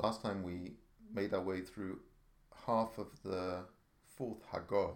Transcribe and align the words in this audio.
Last 0.00 0.22
time 0.22 0.44
we 0.44 0.74
made 1.12 1.34
our 1.34 1.40
way 1.40 1.60
through 1.60 1.98
half 2.66 2.98
of 2.98 3.08
the 3.24 3.64
fourth 4.06 4.38
Hagor, 4.48 4.94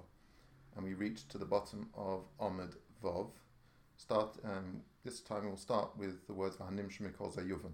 and 0.76 0.84
we 0.84 0.94
reached 0.94 1.28
to 1.30 1.38
the 1.38 1.44
bottom 1.44 1.88
of 1.92 2.26
Ahmed 2.38 2.76
Vov. 3.02 3.30
Start 3.96 4.36
um, 4.44 4.82
this 5.04 5.18
time 5.20 5.46
we'll 5.46 5.56
start 5.56 5.90
with 5.98 6.24
the 6.28 6.32
words 6.32 6.54
Vahanim 6.54 6.88
Shemikol 6.88 7.34
Zayuvan. 7.34 7.72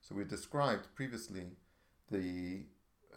So 0.00 0.14
we 0.14 0.22
described 0.22 0.86
previously 0.94 1.56
the 2.08 2.66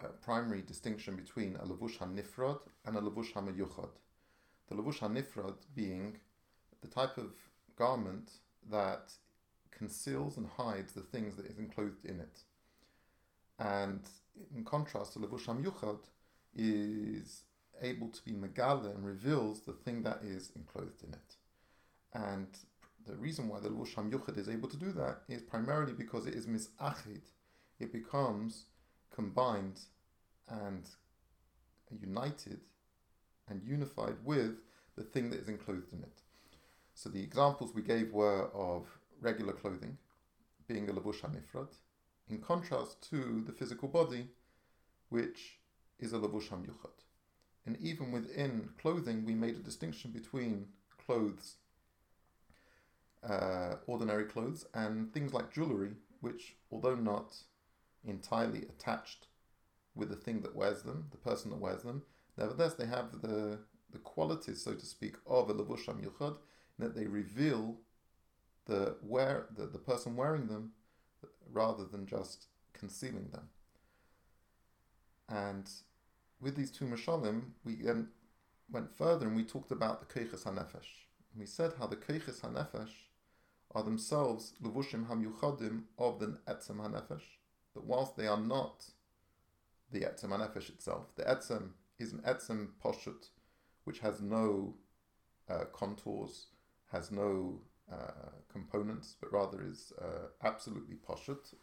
uh, 0.04 0.08
primary 0.24 0.64
distinction 0.64 1.16
between 1.16 1.58
a 1.58 1.66
levush 1.68 2.00
hanifrod 2.00 2.62
and 2.86 2.98
a 2.98 3.02
levush 3.02 3.34
hamayuchad. 3.34 3.92
The 4.68 4.76
levush 4.76 4.98
hanifrod 4.98 5.58
being 5.76 6.18
the 6.82 6.88
type 6.88 7.20
of 7.20 7.34
garment 7.78 8.32
that 8.72 9.14
conceals 9.70 10.38
and 10.38 10.48
hides 10.48 10.94
the 10.94 11.02
things 11.02 11.36
that 11.36 11.46
is 11.46 11.60
enclosed 11.60 12.04
in 12.04 12.20
it. 12.20 12.46
And 13.62 14.02
in 14.56 14.64
contrast, 14.64 15.14
the 15.14 15.20
levush 15.20 15.46
hamayuchad 15.46 16.00
is 16.56 17.44
able 17.80 18.10
to 18.10 18.24
be 18.26 18.32
megala 18.32 18.96
and 18.96 19.06
reveals 19.06 19.62
the 19.62 19.74
thing 19.74 20.02
that 20.04 20.22
is 20.24 20.52
enclosed 20.56 21.04
in 21.04 21.14
it. 21.14 21.36
And 22.14 22.48
the 23.06 23.16
reason 23.16 23.48
why 23.48 23.60
the 23.60 23.70
levush 23.70 23.94
hamayuchad 23.94 24.38
is 24.40 24.50
able 24.50 24.68
to 24.68 24.78
do 24.78 24.92
that 24.94 25.22
is 25.30 25.44
primarily 25.44 25.94
because 25.94 26.26
it 26.26 26.34
is 26.34 26.48
misachid. 26.48 27.22
It 27.80 27.94
becomes 27.94 28.66
combined 29.14 29.80
and 30.50 30.84
united 32.02 32.62
and 33.48 33.62
unified 33.64 34.16
with 34.24 34.56
the 34.96 35.04
thing 35.04 35.30
that 35.30 35.40
is 35.40 35.50
enclosed 35.50 35.94
in 35.94 36.00
it. 36.00 36.22
So 36.96 37.10
the 37.10 37.22
examples 37.22 37.76
we 37.76 37.84
gave 37.84 38.12
were 38.12 38.50
of 38.56 38.88
regular 39.20 39.54
clothing 39.54 39.98
being 40.68 40.90
a 40.90 40.94
lavush 40.94 41.22
hanifrad, 41.22 41.70
in 42.32 42.40
contrast 42.40 43.08
to 43.10 43.44
the 43.46 43.52
physical 43.52 43.88
body, 43.88 44.28
which 45.10 45.60
is 46.00 46.14
a 46.14 46.18
lavush 46.18 46.50
hamyuchat. 46.50 47.04
And 47.66 47.78
even 47.80 48.12
within 48.12 48.70
clothing, 48.82 49.26
we 49.26 49.36
made 49.36 49.56
a 49.56 49.60
distinction 49.60 50.12
between 50.12 50.68
clothes, 51.06 51.58
uh, 53.28 53.76
ordinary 53.86 54.24
clothes, 54.24 54.66
and 54.74 55.14
things 55.14 55.34
like 55.34 55.54
jewelry, 55.54 55.92
which, 56.22 56.56
although 56.72 56.96
not 56.96 57.36
entirely 58.04 58.64
attached 58.64 59.28
with 59.94 60.10
the 60.10 60.16
thing 60.16 60.42
that 60.42 60.56
wears 60.56 60.82
them, 60.84 61.08
the 61.12 61.18
person 61.18 61.52
that 61.52 61.60
wears 61.60 61.84
them. 61.84 62.02
Nevertheless, 62.38 62.74
they 62.74 62.88
have 62.88 63.22
the, 63.22 63.60
the 63.92 64.00
qualities, 64.00 64.64
so 64.64 64.74
to 64.74 64.86
speak, 64.86 65.16
of 65.28 65.50
a 65.50 65.54
levusham 65.54 66.04
yuchad, 66.04 66.38
in 66.80 66.86
that 66.86 66.96
they 66.96 67.06
reveal 67.06 67.78
the 68.66 68.96
wear 69.04 69.48
the, 69.56 69.66
the 69.66 69.78
person 69.78 70.16
wearing 70.16 70.48
them 70.48 70.72
rather 71.52 71.86
than 71.86 72.06
just 72.06 72.48
concealing 72.74 73.30
them. 73.32 73.50
And 75.30 75.70
with 76.40 76.56
these 76.56 76.72
two 76.72 76.86
mashalim, 76.86 77.52
we 77.64 77.76
then 77.76 78.10
went 78.72 78.96
further 78.96 79.28
and 79.28 79.36
we 79.36 79.44
talked 79.44 79.72
about 79.72 80.00
the 80.00 80.20
keiches 80.20 80.44
hanefesh. 80.44 81.08
We 81.38 81.46
said 81.46 81.74
how 81.80 81.88
the 81.88 81.96
keiches 81.96 82.42
hanefesh 82.42 82.92
are 83.74 83.84
themselves 83.84 84.54
levushim 84.62 85.08
hamyuchadim 85.08 85.84
of 85.98 86.20
the 86.20 86.38
etzem 86.48 86.78
hanefesh. 86.78 87.22
That 87.74 87.86
whilst 87.86 88.18
they 88.18 88.28
are 88.28 88.40
not 88.40 88.86
the 89.92 90.02
etzem 90.02 90.30
hanefesh 90.30 90.70
itself, 90.70 91.16
the 91.16 91.24
etzem 91.24 91.70
is 92.00 92.12
an 92.14 92.20
etzem 92.20 92.70
poshut, 92.84 93.30
which 93.86 94.00
has 94.00 94.22
no 94.22 94.76
uh, 95.50 95.66
contours, 95.72 96.48
has 96.92 97.12
no 97.12 97.62
uh, 97.92 98.30
components, 98.52 99.16
but 99.20 99.32
rather 99.32 99.62
is 99.62 99.94
uh, 100.02 100.28
absolutely 100.44 100.96
poshut, 100.96 101.54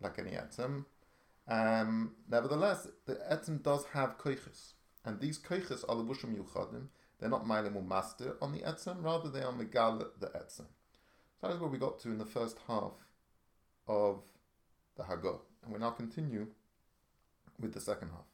like 0.00 0.18
any 0.18 0.36
atom. 0.36 0.86
Um, 1.48 2.12
nevertheless, 2.30 2.88
the 3.06 3.18
atom 3.30 3.58
does 3.58 3.84
have 3.92 4.18
koiches, 4.18 4.72
and 5.04 5.20
these 5.20 5.38
koiches 5.38 5.84
are 5.88 5.96
levushim 5.96 6.36
yuchadim. 6.36 6.88
They're 7.18 7.28
not 7.28 7.46
mailim 7.46 7.74
or 7.76 7.82
master 7.82 8.36
on 8.40 8.52
the 8.52 8.60
etzem, 8.60 9.02
rather 9.02 9.28
they 9.28 9.42
are 9.42 9.52
megal 9.52 10.06
the 10.20 10.28
etzem. 10.28 10.66
So 11.40 11.46
that 11.46 11.52
is 11.52 11.60
where 11.60 11.70
we 11.70 11.78
got 11.78 11.98
to 12.00 12.10
in 12.10 12.18
the 12.18 12.26
first 12.26 12.58
half 12.68 12.92
of 13.86 14.22
the 14.96 15.02
Hagah. 15.04 15.40
And 15.64 15.72
we 15.72 15.78
now 15.78 15.90
continue 15.90 16.46
with 17.60 17.74
the 17.74 17.80
second 17.80 18.10
half. 18.10 18.26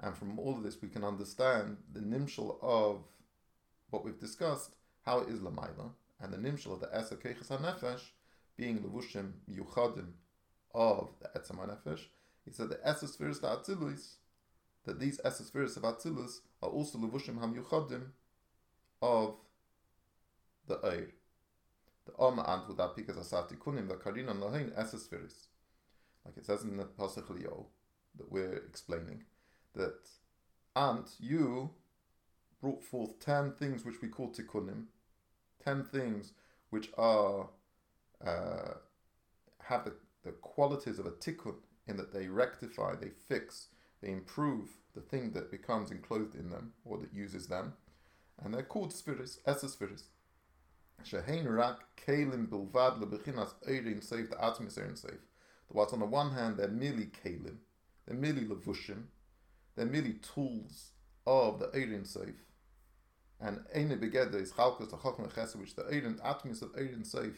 And 0.00 0.16
from 0.16 0.38
all 0.38 0.56
of 0.56 0.62
this, 0.62 0.80
we 0.80 0.88
can 0.88 1.04
understand 1.04 1.76
the 1.92 2.00
nimshal 2.00 2.62
of 2.62 3.02
what 3.90 4.04
we've 4.04 4.18
discussed, 4.18 4.74
how 5.04 5.20
it 5.20 5.28
is 5.28 5.40
lamaila, 5.40 5.92
and 6.20 6.32
the 6.32 6.36
nimshal 6.36 6.72
of 6.72 6.80
the 6.80 6.94
esa 6.94 7.16
keiches 7.16 7.48
hanefesh 7.48 8.10
being 8.56 8.78
levushim 8.80 9.32
yuchadim 9.50 10.12
of 10.74 11.10
the 11.20 11.38
etzem 11.38 11.58
hanefesh. 11.58 12.06
He 12.44 12.52
said 12.52 12.70
the 12.70 12.80
esa 12.86 13.06
spheres 13.06 13.40
atzilis, 13.40 14.14
that 14.84 15.00
these 15.00 15.20
esa 15.24 15.44
spheres 15.44 15.76
of 15.76 15.82
atzilis 15.82 16.40
are 16.62 16.70
also 16.70 16.98
levushim 16.98 17.40
ham 17.40 17.54
yuchadim 17.54 18.06
of 19.00 19.36
the 20.66 20.76
Eir. 20.76 21.10
The 22.06 22.12
Oma 22.18 22.42
antwoord 22.42 22.78
dat 22.78 22.96
pikas 22.96 23.16
asati 23.16 23.56
kunim 23.56 23.88
the 23.88 23.94
karina 23.94 24.34
lohein 24.34 24.72
esa 24.76 24.98
spheres 24.98 25.48
like 26.28 26.36
it 26.36 26.46
says 26.46 26.62
in 26.62 26.76
the 26.76 26.84
Pasach 26.84 27.30
Leo 27.30 27.66
that 28.18 28.30
we're 28.30 28.56
explaining, 28.56 29.24
that 29.74 30.08
Ant, 30.76 31.08
you 31.18 31.70
brought 32.60 32.82
forth 32.82 33.18
ten 33.20 33.52
things 33.52 33.84
which 33.84 34.00
we 34.02 34.08
call 34.08 34.28
tikkunim, 34.28 34.84
ten 35.64 35.84
things 35.84 36.32
which 36.70 36.90
are 36.98 37.48
uh, 38.24 38.74
have 39.62 39.84
the, 39.84 39.92
the 40.24 40.32
qualities 40.32 40.98
of 40.98 41.06
a 41.06 41.10
tikkun 41.10 41.54
in 41.86 41.96
that 41.96 42.12
they 42.12 42.28
rectify, 42.28 42.94
they 42.94 43.10
fix, 43.28 43.68
they 44.02 44.10
improve 44.10 44.76
the 44.94 45.00
thing 45.00 45.30
that 45.32 45.50
becomes 45.50 45.90
enclosed 45.90 46.34
in 46.34 46.50
them 46.50 46.72
or 46.84 46.98
that 46.98 47.14
uses 47.14 47.46
them, 47.46 47.74
and 48.42 48.52
they're 48.52 48.62
called 48.62 48.92
spheres, 48.92 49.38
essa 49.46 49.68
spheres. 49.68 50.04
Shehein 51.04 51.48
rak 51.48 51.80
kelim 51.96 52.48
bilvad 52.48 53.00
lebechinas 53.00 53.54
eirin 53.68 54.02
safe 54.02 54.30
the 54.30 54.36
atmis 54.36 54.78
eirin 54.78 54.98
safe 54.98 55.20
whilst 55.70 55.92
on 55.92 56.00
the 56.00 56.06
one 56.06 56.32
hand 56.32 56.56
they're 56.56 56.68
merely 56.68 57.06
kalim, 57.24 57.56
they're 58.06 58.16
merely 58.16 58.44
levushim, 58.44 59.04
they're 59.76 59.86
merely 59.86 60.14
tools 60.14 60.92
of 61.26 61.58
the 61.58 61.66
Eirin 61.68 62.06
Seif. 62.06 62.34
And 63.40 63.60
Eine 63.74 63.96
Begeda 63.96 64.34
is 64.34 64.52
Chalkos, 64.52 64.90
the 64.90 64.96
Chachma 64.96 65.32
Chesed, 65.32 65.56
which 65.56 65.76
the 65.76 65.82
Eirin, 65.82 66.20
Atmis 66.20 66.62
of 66.62 66.74
Eirin 66.74 67.06
Seif 67.06 67.36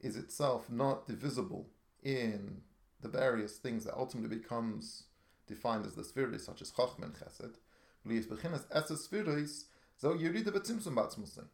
is 0.00 0.16
itself 0.16 0.70
not 0.70 1.06
divisible 1.06 1.68
in 2.02 2.62
the 3.00 3.08
various 3.08 3.58
things 3.58 3.84
that 3.84 3.96
ultimately 3.96 4.36
becomes 4.36 5.04
defined 5.46 5.84
as 5.84 5.94
the 5.94 6.04
spheres, 6.04 6.44
such 6.44 6.62
as 6.62 6.70
Chachma 6.70 7.04
and 7.04 7.14
Chesed. 7.14 7.56
Lies 8.04 8.26
beginnes 8.26 8.64
esse 8.72 8.98
spheres, 9.04 9.66
so 9.96 10.14
Yerida 10.14 10.48
betzimsum 10.48 10.94
batzmusay. 10.94 11.44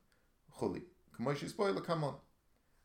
Chuli. 0.59 0.83
Kamoishi 1.19 1.49
spoiler, 1.49 1.81
come 1.81 2.05
on. 2.05 2.15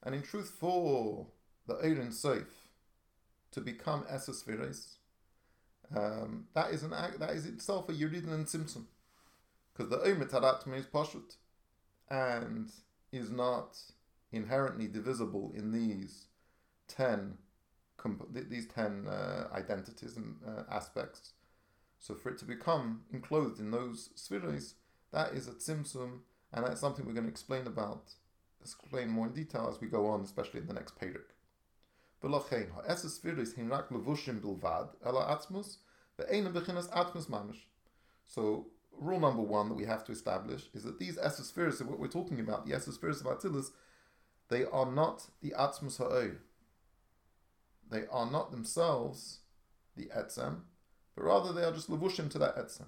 And 0.03 0.16
in 0.16 0.22
truth, 0.22 0.50
for 0.59 1.28
the 1.68 1.75
Eirin 1.75 2.09
Seif, 2.09 2.47
to 3.51 3.62
become 3.62 4.03
Esespheres, 4.12 4.95
um, 5.95 6.47
that 6.53 6.72
is 6.72 6.84
an 6.84 6.94
act, 6.94 7.19
that 7.19 7.31
is 7.31 7.45
itself 7.45 7.88
a 7.90 7.94
Yeridin 7.94 8.34
and 8.34 8.45
tzimtzum. 8.45 8.84
Because 9.73 9.89
the 9.89 10.01
umm 10.01 10.17
Omer 10.17 10.25
Taratme 10.25 10.78
is 10.78 10.85
Pashut 10.85 11.35
and 12.09 12.72
is 13.11 13.31
not 13.31 13.78
inherently 14.31 14.88
divisible 14.88 15.51
in 15.56 15.72
these 15.72 16.28
10 16.88 17.38
comp- 17.97 18.33
these 18.50 18.67
10 18.67 19.07
uh, 19.07 19.47
identities 19.53 20.17
and 20.17 20.35
uh, 20.45 20.63
aspects. 20.69 21.33
So 22.00 22.16
for 22.16 22.29
it 22.29 22.38
to 22.39 22.45
become 22.45 23.01
enclosed 23.12 23.59
in 23.59 23.72
those 23.72 24.09
spheres, 24.16 24.75
that 25.12 25.33
is 25.33 25.47
a 25.47 25.51
tzimtzum, 25.51 26.19
and 26.51 26.66
that's 26.66 26.81
something 26.81 27.06
we're 27.06 27.13
going 27.13 27.25
to 27.25 27.31
explain 27.31 27.66
about, 27.66 28.13
explain 28.62 29.09
more 29.09 29.28
in 29.28 29.33
detail 29.33 29.69
as 29.72 29.79
we 29.79 29.88
go 29.88 30.07
on, 30.07 30.22
especially 30.22 30.59
in 30.59 30.67
the 30.67 30.73
next 30.73 31.00
perek. 31.00 31.31
V'lochein 32.21 32.69
ha'es 32.71 33.13
spheres 33.13 33.53
hin 33.53 33.69
levushim 33.69 34.42
bilvad 34.42 34.89
ela 35.06 35.38
atzmus 35.38 35.77
ve'ein 36.19 36.51
bechinas 36.51 36.89
mamish. 37.30 37.63
So 38.25 38.68
rule 39.00 39.19
number 39.19 39.42
one 39.42 39.69
that 39.69 39.75
we 39.75 39.86
have 39.86 40.04
to 40.06 40.12
establish 40.12 40.69
is 40.74 40.84
that 40.84 41.00
these 41.00 41.18
Esser 41.18 41.44
spheres, 41.44 41.81
of 41.81 41.88
what 41.88 42.00
we're 42.00 42.07
talking 42.07 42.40
about, 42.40 42.66
the 42.66 42.74
Esser 42.74 42.92
spheres 42.92 43.22
of 43.22 43.28
Atzilus, 43.28 43.72
they 44.50 44.66
are 44.66 44.92
not 44.92 45.28
the 45.42 45.54
Atzmus 45.57 45.98
Ha'oy. 45.98 46.31
They 47.90 48.04
are 48.12 48.30
not 48.30 48.51
themselves 48.51 49.40
the 49.95 50.10
Etzem, 50.16 50.62
but 51.16 51.24
rather 51.24 51.54
they 51.54 51.63
are 51.63 51.72
just 51.72 51.90
Levushim 51.90 52.30
to 52.31 52.40
that 52.40 52.57
Etzem. 52.57 52.88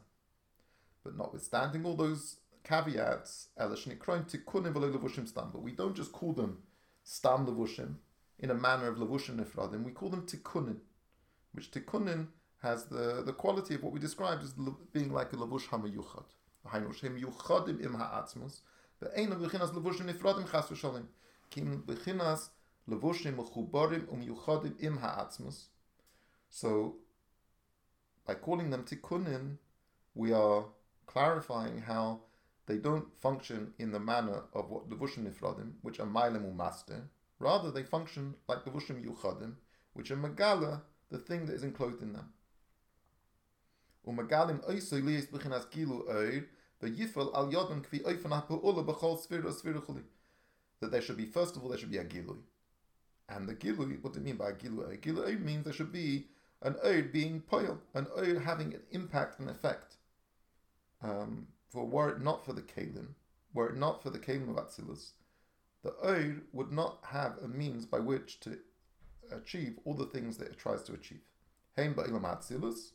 But 1.03 1.17
notwithstanding 1.17 1.85
all 1.85 1.95
those 1.95 2.37
caveats, 2.63 3.49
but 3.57 5.61
we 5.61 5.71
don't 5.71 5.95
just 5.95 6.11
call 6.11 6.33
them 6.33 6.57
Stam 7.03 7.45
Levushim, 7.45 7.95
in 8.39 8.51
a 8.51 8.55
manner 8.55 8.87
of 8.87 8.97
levushim 8.97 9.37
nifradim. 9.37 9.83
We 9.83 9.91
call 9.91 10.09
them 10.09 10.25
tikkunin, 10.25 10.77
which 11.53 11.71
tikkunin 11.71 12.27
has 12.65 12.85
the, 12.85 13.23
the 13.23 13.33
quality 13.33 13.75
of 13.75 13.83
what 13.83 13.93
we 13.93 13.99
described 13.99 14.43
as 14.43 14.53
being 14.91 15.11
like 15.13 15.31
a 15.33 15.35
levush 15.35 15.67
hamayuchad. 15.67 16.25
Hainu 16.71 16.89
yuchadim 17.25 17.77
im 17.85 17.93
ha'atzmus, 17.93 18.61
ve'einu 19.01 19.35
b'chinas 19.39 19.71
levushim 19.77 20.05
nifradim 20.11 20.49
chas 20.51 20.67
v'shalim. 20.69 21.05
Kim 21.51 21.83
b'chinas 21.87 22.49
levushim 22.89 23.35
mechubarim 23.35 24.03
umyuchadim 24.13 24.73
im 24.83 24.97
ha'atzmus. 24.97 25.57
So, 26.49 26.95
by 28.25 28.33
calling 28.33 28.71
them 28.71 28.83
tikkunin, 28.83 29.57
we 30.15 30.33
are 30.33 30.65
clarifying 31.05 31.77
how 31.81 32.21
they 32.65 32.77
don't 32.77 33.05
function 33.21 33.73
in 33.77 33.91
the 33.91 33.99
manner 33.99 34.41
of 34.53 34.71
what 34.71 34.89
levushim 34.89 35.29
nifradim, 35.29 35.73
which 35.83 35.99
are 35.99 36.07
mailim 36.07 36.55
master. 36.55 37.09
Rather, 37.37 37.69
they 37.69 37.83
function 37.83 38.33
like 38.47 38.65
levushim 38.65 39.05
yuchadim, 39.05 39.53
which 39.93 40.09
are 40.09 40.17
megala, 40.17 40.81
the 41.11 41.19
thing 41.19 41.45
that 41.45 41.53
is 41.53 41.63
enclosed 41.63 42.01
in 42.01 42.13
them. 42.13 42.29
Oir. 44.07 44.23
That 50.81 50.91
there 50.91 51.01
should 51.01 51.17
be, 51.17 51.25
first 51.25 51.55
of 51.55 51.63
all, 51.63 51.69
there 51.69 51.77
should 51.77 51.91
be 51.91 51.97
a 51.97 52.03
gilui. 52.03 52.41
And 53.29 53.47
the 53.47 53.55
gilui, 53.55 54.03
what 54.03 54.13
do 54.13 54.19
you 54.19 54.25
mean 54.25 54.35
by 54.35 54.49
a 54.49 54.53
gilui? 54.53 54.93
A 54.93 54.97
gilui 54.97 55.41
means 55.41 55.63
there 55.63 55.73
should 55.73 55.91
be 55.91 56.27
an 56.61 56.75
oid 56.85 57.11
being 57.11 57.41
poil, 57.41 57.79
an 57.93 58.05
oid 58.17 58.43
having 58.43 58.73
an 58.73 58.81
impact 58.91 59.39
and 59.39 59.49
effect. 59.49 59.95
Um, 61.01 61.47
for 61.69 61.85
were 61.85 62.09
it 62.09 62.21
not 62.21 62.45
for 62.45 62.53
the 62.53 62.61
kalim, 62.61 63.09
were 63.53 63.69
it 63.69 63.77
not 63.77 64.01
for 64.01 64.09
the 64.09 64.19
kalim 64.19 64.49
of 64.49 64.55
Atzilus, 64.55 65.11
the 65.83 65.91
oid 66.03 66.41
would 66.53 66.71
not 66.71 66.99
have 67.03 67.37
a 67.43 67.47
means 67.47 67.85
by 67.85 67.99
which 67.99 68.39
to 68.41 68.57
achieve 69.31 69.77
all 69.85 69.93
the 69.93 70.05
things 70.05 70.37
that 70.37 70.47
it 70.47 70.57
tries 70.57 70.83
to 70.83 70.93
achieve. 70.93 71.21
Heim 71.75 71.93
ba'ilam 71.93 72.23
Atzilus, 72.23 72.91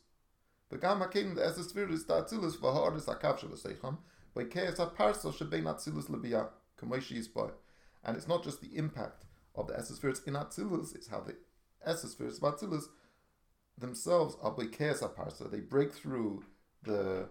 the 0.71 0.77
Gam 0.77 1.01
HaKedim, 1.01 1.35
the 1.35 1.41
Eses 1.41 1.73
Virus, 1.73 2.05
the 2.05 2.13
Atzilus, 2.13 2.55
Vahoris 2.55 3.03
HaKav 3.03 3.39
Shabasecham, 3.39 3.97
Veikeis 4.33 4.95
parso 4.95 5.29
Shebein 5.29 5.63
Atzilus 5.63 6.09
Lebiyah, 6.09 6.47
Kamoishi 6.81 7.33
by 7.33 7.49
And 8.05 8.15
it's 8.15 8.29
not 8.29 8.41
just 8.41 8.61
the 8.61 8.77
impact 8.77 9.25
of 9.53 9.67
the 9.67 9.73
Eses 9.73 10.25
in 10.25 10.35
Atzilus, 10.35 10.95
it's 10.95 11.09
how 11.09 11.19
the 11.19 11.35
Eses 11.85 12.17
of 12.17 12.53
Atzilus 12.53 12.85
themselves 13.77 14.37
are 14.41 14.53
Veikeis 14.53 15.13
parso. 15.13 15.49
They 15.49 15.59
break 15.59 15.91
through 15.91 16.45
the 16.83 17.27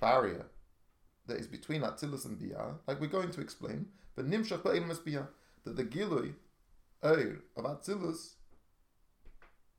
barrier 0.00 0.46
that 1.26 1.36
is 1.36 1.46
between 1.46 1.82
Atzilus 1.82 2.24
and 2.24 2.38
biya, 2.38 2.78
like 2.86 2.98
we're 3.02 3.06
going 3.06 3.32
to 3.32 3.42
explain, 3.42 3.88
but 4.16 4.26
Nimshach 4.26 4.86
must 4.86 5.04
be 5.04 5.12
that 5.12 5.76
the 5.76 5.84
Gilui, 5.84 6.32
er 7.04 7.42
of 7.54 7.64
Atzilus, 7.64 8.36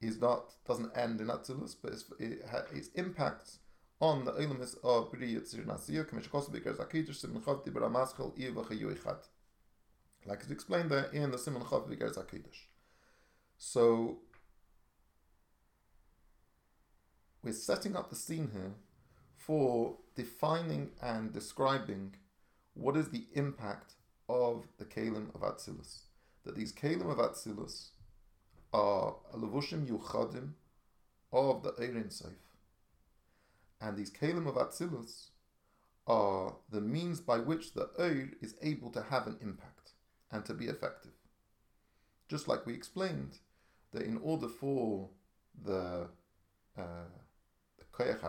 is 0.07 0.19
not 0.19 0.51
doesn't 0.67 0.95
end 0.95 1.21
in 1.21 1.27
Atzilus, 1.27 1.75
but 1.81 1.93
it's, 1.93 2.05
it 2.19 2.41
ha, 2.49 2.61
its 2.73 2.89
impacts 2.95 3.59
on 3.99 4.25
the 4.25 4.31
Eilumis 4.33 4.75
of 4.83 5.11
Bri 5.11 5.35
Yitzir 5.35 5.65
Nasir, 5.65 6.03
Kamishkos 6.03 6.49
Beker 6.49 6.75
Zakidish, 6.75 7.15
Simon 7.15 7.41
Chav 7.41 7.65
Dibra 7.65 7.89
Maschel, 7.91 8.37
Iva. 8.37 9.17
Like 10.25 10.39
it's 10.41 10.51
explained 10.51 10.89
there 10.89 11.05
in 11.13 11.31
the 11.31 11.37
Simon 11.37 11.61
Chav 11.61 11.89
Beker 11.89 12.13
Zakidish. 12.13 12.67
So, 13.57 14.19
we're 17.41 17.53
setting 17.53 17.95
up 17.95 18.09
the 18.09 18.15
scene 18.15 18.49
here 18.51 18.73
for 19.37 19.97
defining 20.15 20.91
and 21.01 21.31
describing 21.31 22.15
what 22.73 22.97
is 22.97 23.09
the 23.09 23.25
impact 23.33 23.93
of 24.27 24.65
the 24.77 24.85
Kalim 24.85 25.33
of 25.35 25.41
Atzilus. 25.41 26.03
That 26.43 26.55
these 26.55 26.73
Kalim 26.73 27.09
of 27.09 27.17
Atzilus 27.17 27.89
are 28.73 29.15
levushim 29.35 29.87
yuchadim 29.87 30.49
of 31.31 31.63
the 31.63 31.71
Eirin 31.73 32.07
Seif. 32.07 32.33
And 33.79 33.97
these 33.97 34.11
kalim 34.11 34.47
of 34.47 34.55
Atzilus 34.55 35.29
are 36.07 36.55
the 36.69 36.81
means 36.81 37.21
by 37.21 37.37
which 37.37 37.73
the 37.73 37.89
Eir 37.99 38.33
is 38.41 38.55
able 38.61 38.89
to 38.91 39.01
have 39.03 39.27
an 39.27 39.37
impact 39.41 39.91
and 40.31 40.43
to 40.45 40.53
be 40.53 40.65
effective. 40.65 41.11
Just 42.27 42.47
like 42.47 42.65
we 42.65 42.73
explained 42.73 43.39
that 43.91 44.03
in 44.03 44.17
order 44.23 44.47
for 44.47 45.09
the 45.63 46.07
uh, 46.77 47.09
the 47.77 47.85
koyach 47.93 48.23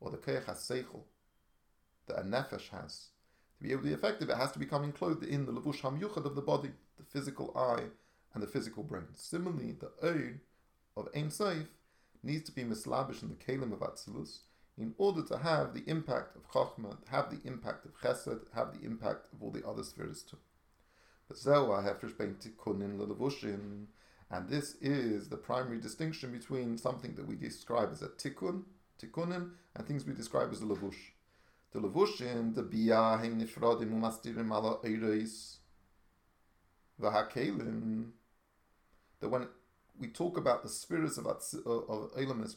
or 0.00 0.10
the 0.10 0.18
koyach 0.18 0.44
seichel 0.44 1.04
that 2.06 2.18
a 2.18 2.22
nefesh 2.22 2.68
has 2.68 3.06
to 3.56 3.62
be 3.62 3.72
able 3.72 3.82
to 3.82 3.88
be 3.88 3.94
effective, 3.94 4.28
it 4.28 4.36
has 4.36 4.52
to 4.52 4.58
become 4.58 4.84
enclosed 4.84 5.22
in 5.22 5.46
the 5.46 5.52
levush 5.52 5.80
hamyuchad 5.80 6.26
of 6.26 6.34
the 6.34 6.42
body, 6.42 6.70
the 6.98 7.04
physical 7.04 7.52
eye, 7.56 7.84
and 8.34 8.42
the 8.42 8.46
physical 8.46 8.82
brain. 8.82 9.06
Similarly, 9.14 9.72
the 9.78 9.90
Eid 10.02 10.40
of 10.96 11.08
Ein 11.14 11.28
Seif 11.28 11.66
needs 12.22 12.44
to 12.44 12.52
be 12.52 12.64
mislabish 12.64 13.22
in 13.22 13.28
the 13.28 13.34
Kalim 13.34 13.72
of 13.72 13.80
Atzilus 13.80 14.40
in 14.78 14.94
order 14.96 15.22
to 15.22 15.38
have 15.38 15.74
the 15.74 15.82
impact 15.86 16.36
of 16.36 16.50
Chachma, 16.50 16.96
have 17.08 17.30
the 17.30 17.40
impact 17.46 17.84
of 17.84 17.98
Chesed, 18.00 18.40
have 18.54 18.72
the 18.78 18.86
impact 18.86 19.28
of 19.32 19.42
all 19.42 19.50
the 19.50 19.66
other 19.66 19.82
spheres 19.82 20.22
too. 20.22 20.38
And 24.30 24.48
this 24.48 24.74
is 24.80 25.28
the 25.28 25.36
primary 25.36 25.78
distinction 25.78 26.32
between 26.32 26.78
something 26.78 27.14
that 27.14 27.26
we 27.26 27.36
describe 27.36 27.90
as 27.92 28.02
a 28.02 28.08
tikkun, 28.08 28.62
tikkunim, 29.00 29.50
and 29.76 29.86
things 29.86 30.06
we 30.06 30.14
describe 30.14 30.50
as 30.52 30.62
a 30.62 30.64
levush. 30.64 31.12
The 31.72 31.80
levushin, 31.80 32.54
the 32.54 32.62
biyah, 32.62 33.22
nifradim 33.22 33.92
umastirim 33.92 34.50
ala 34.50 34.78
eireis, 34.84 35.56
v'hakelim, 37.00 38.12
that 39.22 39.30
when 39.30 39.48
we 39.98 40.08
talk 40.08 40.36
about 40.36 40.62
the 40.62 40.68
spirits 40.68 41.16
of, 41.16 41.26
of 41.26 42.12
Elamis 42.14 42.56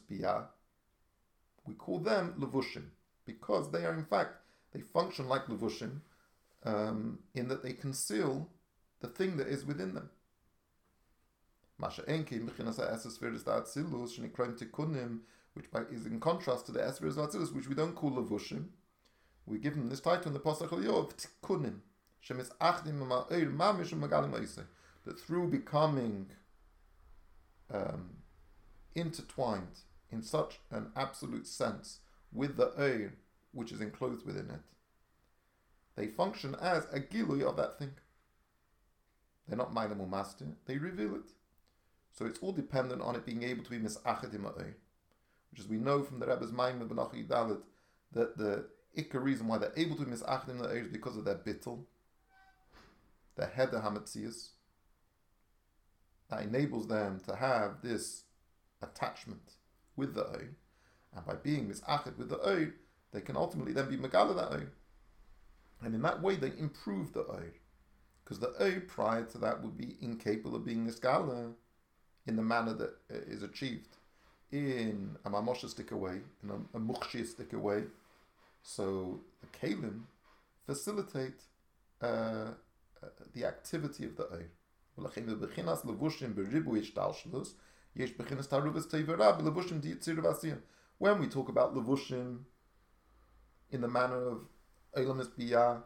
we 1.65 1.73
call 1.75 1.99
them 1.99 2.33
Levushim, 2.37 2.87
because 3.25 3.71
they 3.71 3.85
are 3.85 3.93
in 3.93 4.03
fact, 4.03 4.35
they 4.73 4.81
function 4.81 5.29
like 5.29 5.45
Levushim, 5.45 6.01
um, 6.65 7.19
in 7.33 7.47
that 7.47 7.63
they 7.63 7.73
conceal 7.73 8.49
the 8.99 9.07
thing 9.07 9.37
that 9.37 9.47
is 9.47 9.65
within 9.65 9.93
them. 9.93 10.09
Which 11.77 11.99
is 15.91 16.05
in 16.05 16.19
contrast 16.19 16.65
to 16.65 16.71
the 16.71 16.79
Esespheres 16.79 17.15
Atzilus, 17.15 17.53
which 17.53 17.67
we 17.69 17.75
don't 17.75 17.95
call 17.95 18.11
Levushim. 18.11 18.65
We 19.45 19.59
give 19.59 19.75
them 19.75 19.89
this 19.89 20.01
title 20.01 20.27
in 20.27 20.33
the 20.33 20.39
Pasach 20.39 20.71
of 20.71 21.17
Tikunim, 21.17 21.81
that 25.05 25.19
through 25.19 25.47
becoming 25.47 26.25
um, 27.73 28.17
intertwined 28.93 29.79
in 30.11 30.21
such 30.21 30.59
an 30.71 30.91
absolute 30.95 31.47
sense 31.47 31.99
with 32.31 32.57
the 32.57 32.67
Eir 32.77 33.11
which 33.51 33.71
is 33.71 33.81
enclosed 33.81 34.25
within 34.25 34.49
it. 34.49 34.59
They 35.95 36.07
function 36.07 36.55
as 36.61 36.85
a 36.91 36.99
gilui 36.99 37.41
of 37.41 37.55
that 37.55 37.79
thing. 37.79 37.91
They're 39.47 39.57
not 39.57 39.73
Mailam 39.73 40.09
master, 40.09 40.45
they 40.65 40.77
reveal 40.77 41.15
it. 41.15 41.31
So 42.11 42.25
it's 42.25 42.39
all 42.39 42.51
dependent 42.51 43.01
on 43.01 43.15
it 43.15 43.25
being 43.25 43.43
able 43.43 43.63
to 43.63 43.69
be 43.69 43.77
misachet 43.77 44.33
im 44.33 44.43
which 44.43 45.59
as 45.59 45.67
we 45.67 45.77
know 45.77 46.03
from 46.03 46.19
the 46.19 46.25
Rebbe's 46.25 46.51
Maim 46.51 46.81
of 46.81 46.89
Benachi 46.89 47.25
Dalit, 47.25 47.61
that 48.11 48.37
the 48.37 48.65
ikka 48.97 49.21
reason 49.21 49.47
why 49.47 49.57
they're 49.57 49.71
able 49.77 49.95
to 49.95 50.03
be 50.03 50.11
misachet 50.11 50.49
im 50.49 50.61
is 50.63 50.87
because 50.87 51.17
of 51.17 51.25
their 51.25 51.35
bittel, 51.35 51.83
their 53.35 53.47
header 53.47 53.81
hametzias, 53.81 54.49
that 56.29 56.43
enables 56.43 56.87
them 56.87 57.21
to 57.27 57.35
have 57.35 57.81
this 57.83 58.23
attachment 58.81 59.53
with 59.95 60.13
the 60.13 60.23
Oid. 60.23 60.55
And 61.15 61.25
by 61.25 61.35
being 61.35 61.67
misached 61.67 62.17
with 62.17 62.29
the 62.29 62.37
Oid, 62.37 62.73
they 63.11 63.21
can 63.21 63.37
ultimately 63.37 63.73
then 63.73 63.89
be 63.89 63.97
Megala 63.97 64.35
that 64.35 64.51
Oid. 64.51 64.69
And 65.81 65.93
in 65.93 66.01
that 66.01 66.21
way, 66.21 66.35
they 66.35 66.51
improve 66.57 67.13
the 67.13 67.23
Oid. 67.23 67.53
Because 68.23 68.39
the 68.39 68.53
Oid 68.59 68.87
prior 68.87 69.23
to 69.25 69.37
that 69.39 69.61
would 69.61 69.77
be 69.77 69.97
incapable 70.01 70.55
of 70.55 70.65
being 70.65 70.87
Niskala 70.87 71.53
in 72.25 72.35
the 72.35 72.41
manner 72.41 72.73
that 72.73 72.95
is 73.09 73.43
achieved 73.43 73.97
in 74.51 75.15
a 75.25 75.29
mamoshistic 75.29 75.91
way, 75.91 76.21
in 76.43 76.49
a, 76.49 76.77
a 76.77 76.79
mukshistic 76.79 77.53
way. 77.53 77.83
So 78.63 79.21
the 79.41 79.67
Kalim 79.67 80.01
facilitate 80.65 81.43
uh, 82.01 82.05
uh, 82.05 83.07
the 83.33 83.45
activity 83.45 84.05
of 84.05 84.15
the 84.17 84.23
Oid. 84.23 84.49
ולכן 84.97 85.25
בבחינס 85.25 85.85
לבושים 85.85 86.35
בריבוי 86.35 86.79
השתלשלוס, 86.79 87.55
יש 87.95 88.17
בחינס 88.17 88.47
תערובס 88.47 88.93
בלבושים 88.93 89.81
When 90.97 91.19
we 91.19 91.27
talk 91.27 91.49
about 91.49 91.75
levushim 91.75 92.45
in 93.69 93.81
the 93.81 93.87
manner 93.87 94.29
of 94.29 94.47
Eilamis 94.95 95.27
Biyah, 95.27 95.81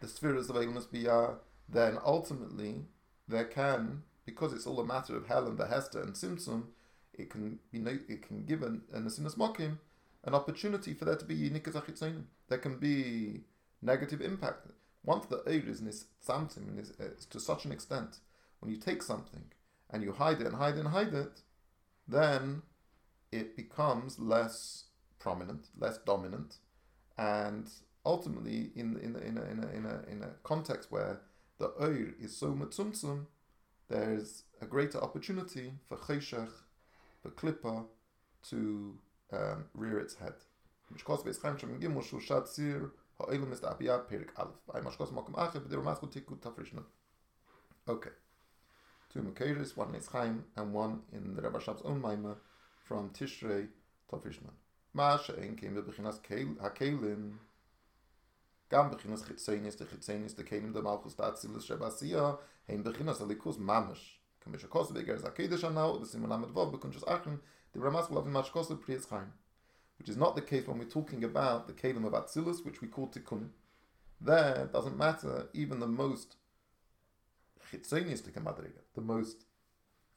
the 0.00 0.06
spheres 0.06 0.48
of 0.48 0.54
Eilamis 0.54 0.86
Biyah, 0.86 1.38
then 1.68 1.98
ultimately 2.04 2.84
there 3.26 3.44
can, 3.44 4.04
because 4.24 4.52
it's 4.52 4.68
all 4.68 4.78
a 4.78 4.84
matter 4.84 5.16
of 5.16 5.26
Helen, 5.26 5.56
the 5.56 5.66
Hester, 5.66 6.00
and 6.00 6.12
tzimtzum, 6.12 6.66
it 7.14 7.28
can 7.28 7.58
be 7.72 7.78
it 8.08 8.22
can 8.22 8.44
give 8.44 8.62
an, 8.62 8.82
an 8.92 9.04
Asinas 9.04 9.36
Mokim 9.36 9.78
an 10.24 10.34
opportunity 10.34 10.94
for 10.94 11.04
there 11.04 11.16
to 11.16 11.24
be 11.24 11.50
Nikas 11.50 11.72
Achitzonim. 11.72 12.24
There 12.48 12.58
can 12.58 12.76
be 12.76 13.40
negative 13.82 14.20
impact. 14.20 14.68
Once 15.04 15.26
the 15.26 15.38
Eir 15.38 15.68
is 15.68 15.80
nitzamtim 15.80 16.78
is, 16.78 16.92
to 17.26 17.40
such 17.40 17.64
an 17.64 17.72
extent, 17.72 18.18
when 18.60 18.70
you 18.70 18.78
take 18.78 19.02
something 19.02 19.44
and 19.90 20.02
you 20.02 20.12
hide 20.12 20.40
it 20.40 20.46
and 20.46 20.56
hide 20.56 20.74
it 20.74 20.80
and 20.80 20.88
hide 20.88 21.12
it, 21.14 21.40
then 22.06 22.62
it 23.32 23.56
becomes 23.56 24.18
less 24.18 24.84
prominent, 25.18 25.68
less 25.78 25.98
dominant, 25.98 26.56
and 27.18 27.68
ultimately, 28.04 28.70
in 28.74 28.96
in 28.98 29.16
in 29.16 29.38
a, 29.38 29.42
in 29.42 29.58
a, 29.58 29.68
in 29.76 29.86
a, 29.86 30.02
in 30.10 30.22
a 30.22 30.30
context 30.42 30.90
where 30.92 31.20
the 31.58 31.68
oir 31.80 32.14
is 32.20 32.36
so 32.36 32.52
mutzumtzum, 32.52 33.26
there's 33.88 34.44
a 34.60 34.66
greater 34.66 34.98
opportunity 34.98 35.72
for 35.88 35.96
cheshach, 35.96 36.50
for 37.22 37.30
klippa, 37.30 37.86
to 38.42 38.98
um, 39.32 39.64
rear 39.74 39.98
its 39.98 40.16
head. 40.16 40.34
Oilu 43.20 43.46
mis 43.46 43.60
tapi 43.60 43.84
ya 43.84 43.98
perik 43.98 44.32
alf. 44.36 44.56
Ay 44.74 44.82
mashkos 44.82 45.12
mokum 45.12 45.34
ache, 45.36 45.60
bide 45.60 45.76
romas 45.76 46.00
gu 46.00 46.06
tiku 46.08 46.36
tafrishna. 46.36 46.82
Okay. 47.86 48.10
Two 49.12 49.20
mukeiris, 49.20 49.76
one 49.76 49.94
in 49.94 50.00
Yitzchayim, 50.00 50.42
and 50.56 50.72
one 50.72 51.02
in 51.12 51.34
the 51.34 51.42
Rebbe 51.42 51.60
Shab's 51.60 51.82
own 51.82 52.00
maima, 52.00 52.36
from 52.84 53.10
Tishrei 53.10 53.68
tafrishna. 54.10 54.50
Ma 54.94 55.16
she'en 55.18 55.56
keim 55.56 55.74
bebechinas 55.74 56.18
ha-keilin, 56.60 57.32
gam 58.70 58.90
bechinas 58.90 59.24
chitzenis, 59.24 59.76
de 59.76 59.84
chitzenis, 59.84 60.36
de 60.36 60.42
keilin, 60.42 60.72
de 60.72 60.82
malchus 60.82 61.14
tatsilis 61.14 61.66
shebasiyo, 61.66 62.38
heim 62.68 62.82
bechinas 62.82 63.18
ha-likus 63.18 63.58
mamash. 63.58 64.18
Kamisha 64.44 64.68
kosu 64.68 64.92
begeres 64.92 65.22
ha-keidish 65.22 65.64
anau, 65.64 65.98
de 66.00 66.06
simulam 66.06 66.44
advov, 66.44 66.72
bekunches 66.72 67.04
achen, 67.06 67.40
de 67.72 67.80
romas 67.80 68.08
gu 68.08 68.14
lafim 68.14 68.32
mashkos 68.32 68.70
le-pri 68.70 68.98
Which 70.02 70.08
is 70.08 70.16
not 70.16 70.34
the 70.34 70.42
case 70.42 70.66
when 70.66 70.80
we're 70.80 70.84
talking 70.86 71.22
about 71.22 71.68
the 71.68 71.72
Kalim 71.72 72.04
of 72.04 72.12
Atzilus, 72.12 72.64
which 72.64 72.80
we 72.80 72.88
call 72.88 73.06
Tikkun. 73.06 73.50
There, 74.20 74.68
doesn't 74.72 74.98
matter, 74.98 75.46
even 75.54 75.78
the 75.78 75.86
most 75.86 76.34
chitzonistic 77.70 78.32
madrega, 78.32 78.80
the 78.96 79.00
most, 79.00 79.44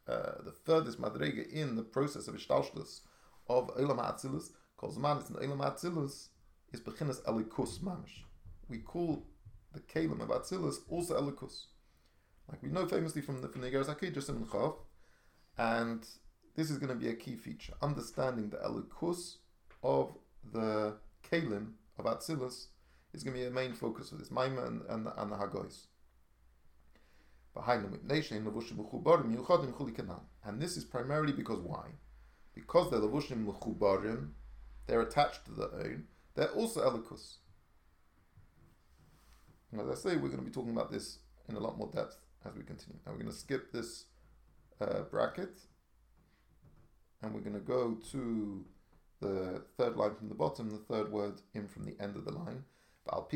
uh, 0.07 0.41
the 0.43 0.55
furthest 0.65 0.99
madrega 0.99 1.47
in 1.51 1.75
the 1.75 1.83
process 1.83 2.27
of 2.27 2.33
ishtalshlus 2.33 3.01
of 3.47 3.69
Elam 3.77 3.99
Atzilus, 3.99 4.53
calls 4.75 4.97
man 4.97 5.17
is 5.17 5.29
in 5.29 5.35
Elam 5.35 5.59
Atzilus, 5.59 6.29
is 6.73 6.81
beginnes 6.81 7.21
elikus 7.21 7.79
mamish. 7.79 8.23
We 8.67 8.79
call 8.79 9.27
the 9.71 9.81
Kalim 9.81 10.19
of 10.19 10.29
Atzilus 10.29 10.77
also 10.89 11.21
elikus. 11.21 11.65
Like 12.49 12.63
we 12.63 12.69
know 12.69 12.87
famously 12.87 13.21
from 13.21 13.39
the 13.39 13.49
the 13.49 14.11
just 14.11 14.29
in 14.29 14.45
Chav, 14.47 14.77
and 15.59 16.03
this 16.55 16.71
is 16.71 16.79
going 16.79 16.89
to 16.89 16.95
be 16.95 17.09
a 17.09 17.13
key 17.13 17.35
feature. 17.35 17.73
Understanding 17.83 18.49
the 18.49 18.57
elikus 18.57 19.35
of 19.85 20.17
the 20.51 20.95
Kalim 21.29 21.73
of 21.99 22.05
Atzilus 22.05 22.67
is 23.13 23.23
going 23.23 23.35
to 23.35 23.41
be 23.41 23.45
a 23.45 23.51
main 23.51 23.73
focus 23.73 24.11
of 24.11 24.17
this 24.17 24.29
Maima 24.29 24.67
and, 24.67 24.81
and, 24.89 25.07
and 25.15 25.31
the 25.31 25.35
Hagois. 25.35 25.85
And 30.43 30.61
this 30.61 30.75
is 30.75 30.83
primarily 30.83 31.33
because 31.33 31.59
why? 31.59 31.85
Because 32.53 32.89
they're 32.89 32.99
levushim 32.99 33.45
mechubarim, 33.45 34.31
they're 34.87 35.01
attached 35.01 35.45
to 35.45 35.51
the 35.51 35.69
own, 35.71 36.03
they're 36.33 36.51
also 36.51 36.81
elikus. 36.81 37.35
And 39.71 39.79
as 39.81 39.89
I 39.89 40.09
say, 40.09 40.15
we're 40.15 40.29
going 40.29 40.39
to 40.39 40.45
be 40.45 40.51
talking 40.51 40.71
about 40.71 40.91
this 40.91 41.19
in 41.47 41.55
a 41.55 41.59
lot 41.59 41.77
more 41.77 41.89
depth 41.93 42.17
as 42.45 42.55
we 42.55 42.63
continue. 42.63 42.99
Now 43.05 43.11
we're 43.11 43.19
going 43.19 43.31
to 43.31 43.37
skip 43.37 43.71
this 43.71 44.05
uh, 44.81 45.01
bracket 45.11 45.59
and 47.21 47.33
we're 47.33 47.41
going 47.41 47.53
to 47.53 47.59
go 47.59 47.97
to 48.11 48.65
the 49.21 49.63
third 49.77 49.95
line 49.95 50.15
from 50.15 50.29
the 50.29 50.35
bottom, 50.35 50.69
the 50.69 50.77
third 50.77 51.11
word 51.11 51.41
in 51.53 51.67
from 51.67 51.85
the 51.85 51.95
end 51.99 52.15
of 52.15 52.25
the 52.25 52.31
line. 52.31 52.63
So 53.07 53.27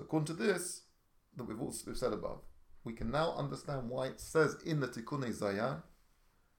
according 0.00 0.26
to 0.26 0.32
this, 0.32 0.82
that 1.36 1.44
we've 1.44 1.60
also 1.60 1.84
we've 1.86 1.96
said 1.96 2.12
above, 2.12 2.40
we 2.84 2.92
can 2.92 3.10
now 3.10 3.34
understand 3.36 3.88
why 3.88 4.06
it 4.06 4.20
says 4.20 4.56
in 4.64 4.80
the 4.80 4.88
Tikkun 4.88 5.32
Zaya 5.32 5.76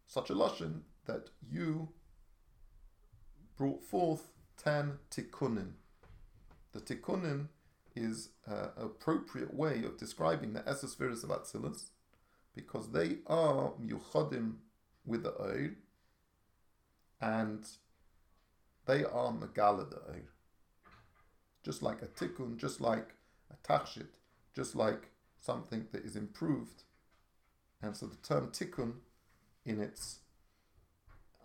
such 0.07 0.29
a 0.29 0.33
lashon 0.33 0.81
that 1.05 1.29
you 1.51 1.89
brought 3.57 3.83
forth 3.83 4.31
ten 4.57 4.99
tikkunin. 5.11 5.73
The 6.71 6.79
tikkunin 6.79 7.47
is 7.95 8.29
an 8.45 8.69
appropriate 8.77 9.53
way 9.53 9.83
of 9.83 9.97
describing 9.97 10.53
the 10.53 10.61
Esespheres 10.61 11.23
of 11.23 11.29
Atzilus 11.31 11.89
because 12.59 12.91
they 12.91 13.17
are 13.27 13.71
miyuchadim 13.81 14.55
with 15.05 15.23
the 15.23 15.33
oil 15.41 15.69
and 17.21 17.65
they 18.85 19.03
are 19.03 19.31
megala 19.31 19.89
the. 19.89 19.99
Just 21.63 21.81
like 21.81 22.01
a 22.01 22.07
tikkun, 22.07 22.57
just 22.57 22.81
like 22.81 23.09
a 23.51 23.67
tachshit, 23.67 24.07
just 24.55 24.75
like 24.75 25.09
something 25.39 25.87
that 25.91 26.03
is 26.03 26.15
improved. 26.15 26.83
And 27.81 27.95
so 27.95 28.07
the 28.07 28.15
term 28.17 28.47
tikkun 28.51 28.93
in 29.65 29.79
its 29.81 30.19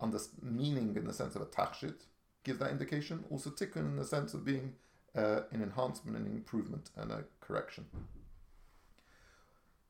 under 0.01 0.19
meaning 0.41 0.95
in 0.95 1.05
the 1.05 1.13
sense 1.13 1.35
of 1.35 1.41
a 1.41 1.45
tachshit 1.45 2.01
gives 2.43 2.59
that 2.59 2.71
indication. 2.71 3.23
Also 3.29 3.49
tikkun 3.49 3.87
in 3.91 3.95
the 3.95 4.05
sense 4.05 4.33
of 4.33 4.45
being 4.45 4.73
uh, 5.15 5.41
an 5.51 5.61
enhancement, 5.61 6.17
an 6.17 6.25
improvement, 6.25 6.89
and 6.97 7.11
a 7.11 7.23
correction. 7.39 7.85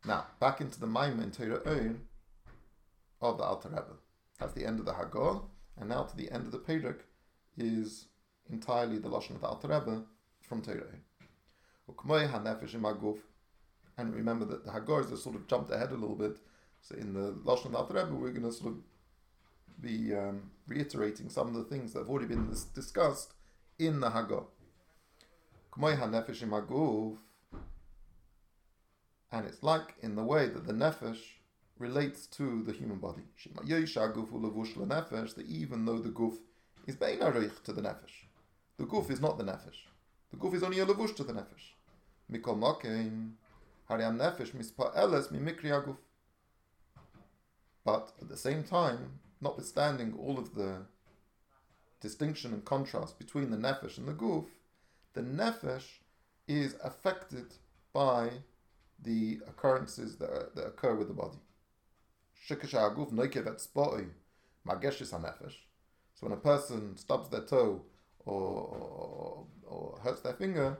Now, 0.07 0.27
back 0.39 0.61
into 0.61 0.79
the 0.79 0.85
Maimon 0.85 1.31
Torah 1.31 1.61
Ohr 1.65 1.95
of 3.21 3.37
the 3.37 3.43
Alter 3.43 3.69
Rebbe. 3.69 3.97
That's 4.39 4.53
the 4.53 4.65
end 4.65 4.79
of 4.79 4.85
the 4.85 4.93
Hagor, 4.93 5.43
and 5.77 5.89
now 5.89 6.03
to 6.03 6.15
the 6.15 6.31
end 6.31 6.45
of 6.45 6.51
the 6.51 6.59
Perek 6.59 6.99
is 7.57 8.05
entirely 8.49 8.99
the 8.99 9.09
Lashon 9.09 9.35
of 9.35 9.41
the 9.41 9.47
Alter 9.47 9.67
Rebbe 9.67 10.03
from 10.41 10.61
Torah 10.61 10.83
And 13.97 14.13
remember 14.13 14.45
that 14.45 14.63
the 14.63 14.71
Hagor 14.71 15.09
has 15.09 15.23
sort 15.23 15.35
of 15.35 15.47
jumped 15.47 15.71
ahead 15.71 15.91
a 15.91 15.95
little 15.95 16.15
bit. 16.15 16.37
So 16.81 16.95
in 16.95 17.13
the 17.13 17.33
Lashon 17.43 17.67
of 17.67 17.71
the 17.71 17.77
Alter 17.79 17.93
Rebbe, 17.95 18.13
we're 18.13 18.29
going 18.29 18.43
to 18.43 18.51
sort 18.51 18.73
of 18.73 18.79
be 19.81 20.13
um, 20.13 20.51
reiterating 20.67 21.29
some 21.29 21.47
of 21.47 21.55
the 21.55 21.63
things 21.63 21.93
that 21.93 21.99
have 21.99 22.09
already 22.09 22.27
been 22.27 22.47
dis- 22.47 22.65
discussed 22.65 23.33
in 23.79 24.01
the 24.01 24.11
Hagor. 24.11 24.45
And 29.31 29.45
it's 29.45 29.63
like 29.63 29.95
in 30.01 30.15
the 30.15 30.23
way 30.23 30.47
that 30.47 30.65
the 30.65 30.73
nefesh 30.73 31.19
relates 31.77 32.25
to 32.27 32.63
the 32.63 32.71
human 32.71 32.99
body. 32.99 33.23
That 33.55 35.45
even 35.47 35.85
though 35.85 35.99
the 35.99 36.09
guf 36.09 36.37
is 36.87 36.95
beinarich 36.95 37.63
to 37.63 37.73
the 37.73 37.81
nefesh, 37.81 38.27
the 38.77 38.85
guf 38.85 39.09
is 39.09 39.19
not 39.19 39.37
the 39.37 39.43
nefesh. 39.43 39.87
The 40.31 40.37
guf 40.37 40.53
is 40.53 40.63
only 40.63 40.79
a 40.79 40.85
levush 40.85 41.15
to 41.15 41.23
the 41.23 41.33
nefesh. 41.33 41.73
Mikol 42.31 42.57
makein 42.57 43.33
hariam 43.89 44.17
nefesh 44.17 44.51
mispa'eles 44.51 45.31
mimikri 45.31 45.71
aguf. 45.71 45.97
But 47.83 48.13
at 48.21 48.29
the 48.29 48.37
same 48.37 48.63
time, 48.63 49.19
notwithstanding 49.41 50.15
all 50.17 50.39
of 50.39 50.55
the 50.55 50.85
distinction 51.99 52.53
and 52.53 52.65
contrast 52.65 53.19
between 53.19 53.49
the 53.51 53.57
nefesh 53.57 53.97
and 53.97 54.07
the 54.07 54.13
guf, 54.13 54.45
the 55.13 55.21
nefesh 55.21 55.99
is 56.47 56.75
affected 56.83 57.53
by 57.93 58.29
the 59.03 59.39
occurrences 59.47 60.17
that, 60.17 60.29
are, 60.29 60.49
that 60.55 60.67
occur 60.67 60.95
with 60.95 61.07
the 61.07 61.13
body. 61.13 61.37
So 66.13 66.27
when 66.27 66.31
a 66.31 66.37
person 66.37 66.95
stubs 66.95 67.29
their 67.29 67.41
toe 67.41 67.81
or, 68.25 68.41
or, 68.41 69.45
or 69.67 69.99
hurts 70.03 70.21
their 70.21 70.33
finger, 70.33 70.77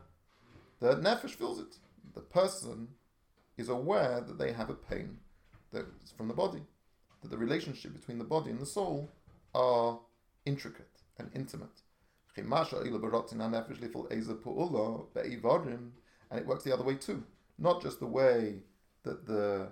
the 0.80 0.96
nefesh 0.96 1.32
feels 1.32 1.60
it. 1.60 1.78
The 2.14 2.22
person 2.22 2.88
is 3.58 3.70
aware 3.70 4.22
that 4.22 4.38
they 4.38 4.52
have 4.54 4.70
a 4.70 4.76
pain 4.76 5.18
that's 5.72 6.12
from 6.12 6.28
the 6.28 6.34
body, 6.34 6.62
that 7.22 7.32
the 7.32 7.38
relationship 7.38 7.94
between 7.94 8.18
the 8.18 8.24
body 8.24 8.52
and 8.52 8.60
the 8.60 8.66
soul 8.66 9.10
are 9.54 10.00
intricate 10.46 11.02
and 11.18 11.30
intimate. 11.34 11.82
And 12.38 12.46
it 16.40 16.46
works 16.46 16.64
the 16.64 16.74
other 16.74 16.84
way 16.84 16.96
too 16.96 17.24
not 17.58 17.82
just 17.82 18.00
the 18.00 18.08
way 18.08 18.64
that 19.04 19.26
the 19.26 19.70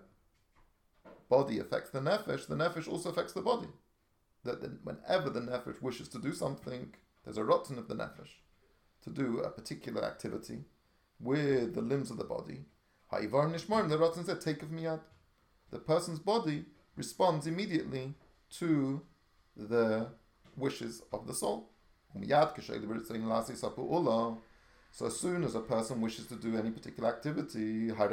body 1.29 1.59
affects 1.59 1.89
the 1.89 1.99
nefesh, 1.99 2.47
the 2.47 2.55
nefesh 2.55 2.87
also 2.87 3.09
affects 3.09 3.33
the 3.33 3.41
body. 3.41 3.69
That 4.43 4.61
the, 4.61 4.77
whenever 4.83 5.29
the 5.29 5.41
nefesh 5.41 5.81
wishes 5.81 6.09
to 6.09 6.19
do 6.19 6.33
something, 6.33 6.93
there's 7.23 7.37
a 7.37 7.43
rotten 7.43 7.77
of 7.77 7.87
the 7.87 7.95
nefesh 7.95 8.33
to 9.03 9.09
do 9.09 9.39
a 9.39 9.49
particular 9.49 10.03
activity 10.03 10.59
with 11.19 11.75
the 11.75 11.81
limbs 11.81 12.11
of 12.11 12.17
the 12.17 12.23
body. 12.23 12.65
Ha'ivar 13.11 13.49
nishmarim, 13.49 13.89
the 13.89 13.97
rotten 13.97 14.23
said, 14.25 14.41
take 14.41 14.61
of 14.63 14.69
miyad. 14.69 15.01
The 15.71 15.79
person's 15.79 16.19
body 16.19 16.65
responds 16.95 17.47
immediately 17.47 18.13
to 18.59 19.01
the 19.55 20.07
wishes 20.55 21.01
of 21.11 21.27
the 21.27 21.33
soul. 21.33 21.69
Um, 22.15 22.23
So 24.93 25.07
as 25.07 25.19
soon 25.19 25.43
as 25.43 25.55
a 25.55 25.59
person 25.59 26.01
wishes 26.01 26.27
to 26.27 26.35
do 26.35 26.55
any 26.55 26.69
particular 26.69 27.09
activity, 27.09 27.89
for 27.89 28.05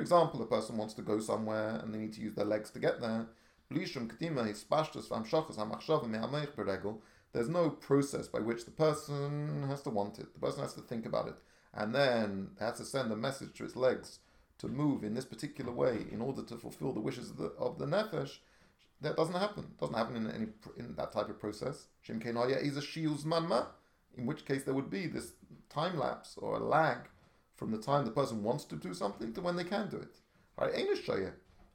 example, 0.00 0.42
a 0.42 0.46
person 0.46 0.76
wants 0.76 0.94
to 0.94 1.02
go 1.02 1.20
somewhere 1.20 1.78
and 1.80 1.94
they 1.94 1.98
need 1.98 2.12
to 2.14 2.20
use 2.20 2.34
their 2.34 2.44
legs 2.44 2.70
to 2.70 2.80
get 2.80 3.00
there, 3.00 3.28
there's 3.70 3.94
no 7.48 7.70
process 7.70 8.26
by 8.26 8.40
which 8.40 8.64
the 8.64 8.72
person 8.72 9.64
has 9.68 9.80
to 9.82 9.90
want 9.90 10.18
it. 10.18 10.34
The 10.34 10.40
person 10.40 10.62
has 10.62 10.74
to 10.74 10.80
think 10.80 11.06
about 11.06 11.28
it. 11.28 11.36
And 11.72 11.94
then 11.94 12.50
has 12.58 12.78
to 12.78 12.84
send 12.84 13.12
a 13.12 13.16
message 13.16 13.56
to 13.58 13.64
its 13.64 13.76
legs 13.76 14.18
to 14.58 14.66
move 14.66 15.04
in 15.04 15.14
this 15.14 15.24
particular 15.24 15.70
way 15.70 16.06
in 16.10 16.20
order 16.20 16.42
to 16.42 16.56
fulfill 16.56 16.92
the 16.92 16.98
wishes 16.98 17.30
of 17.30 17.36
the, 17.36 17.52
of 17.60 17.78
the 17.78 17.86
nefesh. 17.86 18.38
That 19.02 19.16
doesn't 19.16 19.36
happen. 19.36 19.62
It 19.62 19.78
doesn't 19.78 19.94
happen 19.94 20.16
in 20.16 20.28
any 20.28 20.46
in 20.76 20.96
that 20.96 21.12
type 21.12 21.28
of 21.28 21.38
process 21.38 21.86
in 24.18 24.26
which 24.26 24.44
case 24.44 24.64
there 24.64 24.74
would 24.74 24.90
be 24.90 25.06
this 25.06 25.32
time 25.70 25.98
lapse 25.98 26.36
or 26.36 26.56
a 26.56 26.58
lag 26.58 26.98
from 27.54 27.70
the 27.70 27.78
time 27.78 28.04
the 28.04 28.10
person 28.10 28.42
wants 28.42 28.64
to 28.64 28.76
do 28.76 28.92
something 28.92 29.32
to 29.32 29.40
when 29.40 29.56
they 29.56 29.64
can 29.64 29.88
do 29.88 29.96
it. 29.96 30.18
Right? 30.58 30.74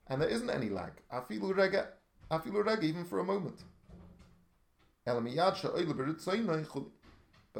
And 0.07 0.21
there 0.21 0.29
isn't 0.29 0.50
any 0.50 0.69
lag. 0.69 0.91
Afilu 1.12 1.55
rega, 1.55 1.89
afilu 2.29 2.65
rega, 2.65 2.85
even 2.85 3.05
for 3.05 3.19
a 3.19 3.23
moment. 3.23 3.63
But 5.05 5.23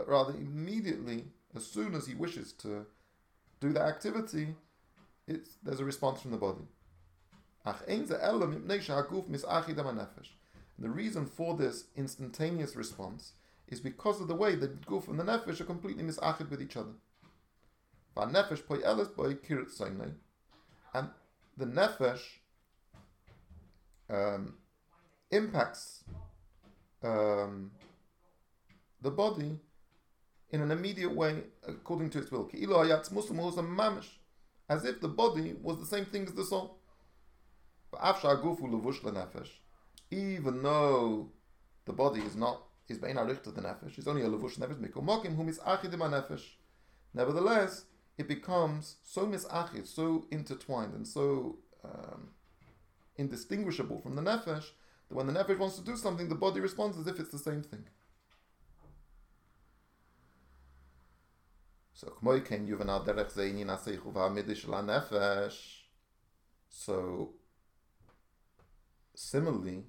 rather 0.08 0.34
immediately, 0.34 1.26
as 1.56 1.66
soon 1.66 1.96
as 1.96 2.08
he 2.08 2.16
wishes 2.16 2.52
to 2.54 2.86
do 3.60 3.74
the 3.74 3.82
activity, 3.82 4.56
it's, 5.28 5.58
there's 5.64 5.80
a 5.80 5.86
response 5.86 6.22
from 6.22 6.32
the 6.32 6.38
body. 6.38 6.68
And 7.66 8.08
the 10.80 10.90
reason 10.90 11.26
for 11.26 11.56
this 11.56 11.86
instantaneous 11.96 12.76
response 12.76 13.34
is 13.74 13.80
because 13.82 14.22
of 14.22 14.28
the 14.28 14.36
way 14.36 14.56
the 14.56 14.70
guf 14.90 15.08
and 15.10 15.20
the 15.20 15.24
nefesh 15.24 15.60
are 15.60 15.66
completely 15.66 16.04
misachid 16.04 16.50
with 16.50 16.62
each 16.62 16.78
other. 16.78 16.94
And 20.96 21.10
the 21.58 21.66
nefesh 21.66 22.24
um, 24.10 24.54
impacts 25.32 26.04
um, 27.04 27.72
the 29.02 29.12
body 29.12 29.60
in 30.52 30.62
an 30.62 30.72
immediate 30.72 31.14
way 31.14 31.44
according 31.68 32.12
to 32.12 32.20
its 32.20 32.32
will. 32.32 32.50
As 34.70 34.86
if 34.86 35.02
the 35.02 35.08
body 35.08 35.56
was 35.62 35.80
the 35.80 35.86
same 35.86 36.06
thing 36.06 36.28
as 36.28 36.34
the 36.34 36.46
soul. 36.46 36.78
Nefesh, 37.92 39.50
even 40.12 40.64
though 40.64 41.30
the 41.86 41.94
body 41.94 42.22
is 42.22 42.36
not 42.36 42.62
is 42.88 42.98
bein 42.98 43.18
aricht 43.18 43.44
the 43.44 43.62
nefesh, 43.62 43.98
it's 43.98 44.08
only 44.08 44.22
a 44.24 44.28
levush 44.28 44.58
nefesh 44.58 44.80
mikol 44.80 45.50
is 45.50 45.60
achidim 45.60 46.00
nefesh. 46.00 46.44
Nevertheless, 47.14 47.86
it 48.18 48.28
becomes 48.28 48.98
so 49.04 49.26
misachid, 49.26 49.88
so 49.88 50.26
intertwined, 50.32 50.94
and 50.94 51.08
so 51.08 51.60
um, 51.84 52.30
indistinguishable 53.18 54.02
from 54.02 54.16
the 54.16 54.22
nefesh 54.22 54.72
that 55.10 55.16
when 55.16 55.28
the 55.28 55.34
nefesh 55.34 55.58
wants 55.58 55.78
to 55.78 55.84
do 55.84 55.96
something, 55.96 56.30
the 56.30 56.36
body 56.36 56.60
responds 56.60 56.98
as 56.98 57.08
if 57.08 57.20
it's 57.20 57.32
the 57.32 57.40
same 57.40 57.62
thing. 57.62 57.86
So, 61.94 62.12
so 66.70 67.34
similarly, 69.16 69.84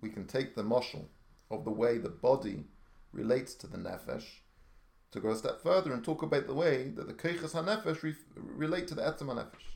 we 0.00 0.10
can 0.10 0.26
take 0.26 0.54
the 0.56 0.62
moshel 0.62 1.06
of 1.54 1.64
the 1.64 1.70
way 1.70 1.98
the 1.98 2.08
body 2.08 2.64
relates 3.12 3.54
to 3.54 3.66
the 3.66 3.78
nefesh 3.78 4.24
to 5.14 5.20
go 5.20 5.30
a 5.30 5.36
step 5.36 5.62
further 5.62 5.92
and 5.92 6.04
talk 6.04 6.22
about 6.22 6.48
the 6.48 6.54
way 6.54 6.88
that 6.88 7.06
the 7.06 7.14
keiches 7.14 7.52
hanefesh 7.52 8.02
re- 8.02 8.16
relate 8.34 8.88
to 8.88 8.96
the 8.96 9.02
etzem 9.02 9.28
hanefesh. 9.28 9.74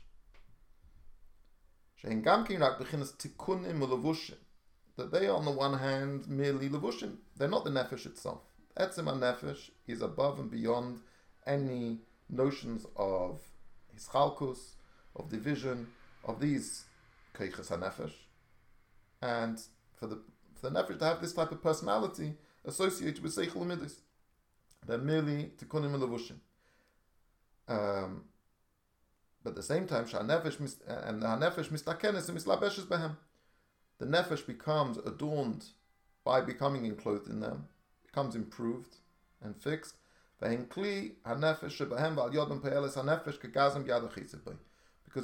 That 4.97 5.11
they 5.13 5.27
are 5.27 5.35
on 5.35 5.45
the 5.45 5.51
one 5.51 5.79
hand 5.79 6.27
merely 6.27 6.67
levushim. 6.67 7.19
They're 7.37 7.47
not 7.47 7.63
the 7.63 7.69
nefesh 7.69 8.05
itself. 8.05 8.41
Etzem 8.77 9.05
hanefesh 9.05 9.69
is 9.87 10.01
above 10.01 10.39
and 10.39 10.51
beyond 10.51 10.99
any 11.47 11.99
notions 12.29 12.85
of 12.97 13.39
hischalkus, 13.95 14.75
of 15.15 15.29
division, 15.29 15.87
of 16.25 16.41
these 16.41 16.83
keiches 17.33 17.69
hanefesh. 17.69 18.13
And 19.21 19.57
for 19.97 20.07
the 20.07 20.21
for 20.59 20.69
the 20.69 20.83
nefesh 20.83 20.99
to 20.99 21.05
have 21.05 21.21
this 21.21 21.33
type 21.33 21.51
of 21.51 21.61
personality 21.63 22.33
associated 22.65 23.23
with 23.23 23.35
seichel 23.35 23.65
midis. 23.65 23.95
They're 24.85 24.97
merely 24.97 25.51
tikkunim 25.57 25.95
levushim. 25.97 26.39
Um, 27.67 28.23
but 29.43 29.51
at 29.51 29.55
the 29.55 29.63
same 29.63 29.87
time, 29.87 30.05
nefesh 30.05 30.59
and 30.87 31.21
the 31.21 31.27
nefesh 31.27 31.69
mistakenes 31.69 32.27
and 32.29 32.37
mislabeshes 32.37 32.85
behem. 32.85 33.17
The 33.99 34.05
nefesh 34.05 34.45
becomes 34.45 34.97
adorned 34.97 35.65
by 36.23 36.41
becoming 36.41 36.85
enclosed 36.85 37.27
in 37.29 37.39
them, 37.39 37.67
becomes 38.05 38.35
improved 38.35 38.97
and 39.41 39.55
fixed. 39.55 39.95
Because 40.41 40.61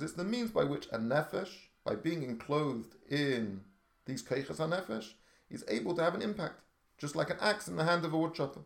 it's 0.02 0.13
the 0.13 0.24
means 0.26 0.52
by 0.52 0.63
which 0.65 0.88
a 0.88 1.00
nefesh, 1.00 1.54
by 1.86 1.95
being 1.95 2.24
enclosed 2.24 2.95
in 3.10 3.62
these 4.06 4.21
keiches 4.21 4.58
nefesh, 4.58 5.13
is 5.49 5.63
able 5.67 5.95
to 5.95 6.03
have 6.03 6.15
an 6.15 6.21
impact, 6.21 6.62
just 6.97 7.15
like 7.15 7.29
an 7.29 7.38
axe 7.39 7.67
in 7.67 7.75
the 7.75 7.84
hand 7.84 8.05
of 8.05 8.13
a 8.13 8.17
woodchopper. 8.17 8.62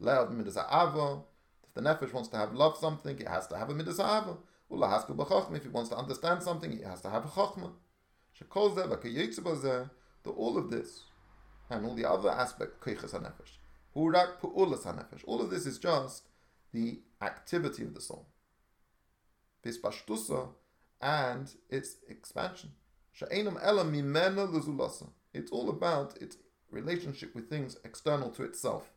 Le'ad 0.00 0.30
midas. 0.30 0.56
If 0.56 1.74
the 1.74 1.80
nefesh 1.80 2.12
wants 2.12 2.28
to 2.30 2.36
have 2.36 2.52
love 2.52 2.76
something, 2.76 3.18
it 3.18 3.28
has 3.28 3.46
to 3.48 3.56
have 3.56 3.70
a 3.70 3.74
midas 3.74 3.98
ava. 4.00 4.36
If 4.68 5.62
he 5.62 5.68
wants 5.68 5.90
to 5.90 5.96
understand 5.96 6.42
something, 6.42 6.72
it 6.72 6.84
has 6.84 7.00
to 7.02 7.10
have 7.10 7.24
a 7.24 7.28
chachma. 7.28 7.72
That 10.24 10.30
all 10.36 10.58
of 10.58 10.70
this 10.70 11.04
and 11.70 11.86
all 11.86 11.94
the 11.94 12.04
other 12.04 12.30
aspects, 12.30 12.84
keiches 12.84 13.12
hanefesh, 13.12 13.58
hurak 13.94 14.40
pu'ulas 14.40 14.82
hanefesh, 14.82 15.24
all 15.24 15.40
of 15.40 15.50
this 15.50 15.66
is 15.66 15.78
just 15.78 16.28
the 16.72 17.00
activity 17.22 17.84
of 17.84 17.94
the 17.94 18.00
soul. 18.00 18.26
Vispashtusa 19.64 20.48
and 21.00 21.54
its 21.70 21.96
expansion. 22.08 22.72
It's 25.36 25.52
all 25.52 25.68
about 25.68 26.16
its 26.20 26.38
relationship 26.70 27.34
with 27.34 27.50
things 27.50 27.76
external 27.84 28.30
to 28.30 28.42
itself. 28.42 28.90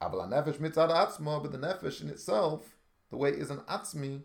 Abla 0.00 0.26
nefesh 0.26 0.56
mitzad 0.56 0.90
atzma, 0.90 1.42
but 1.42 1.52
the 1.52 1.58
nefesh 1.58 2.00
in 2.00 2.08
itself, 2.08 2.76
the 3.10 3.18
way 3.18 3.28
it 3.30 3.38
is 3.38 3.50
an 3.50 3.58
atzmi, 3.68 4.22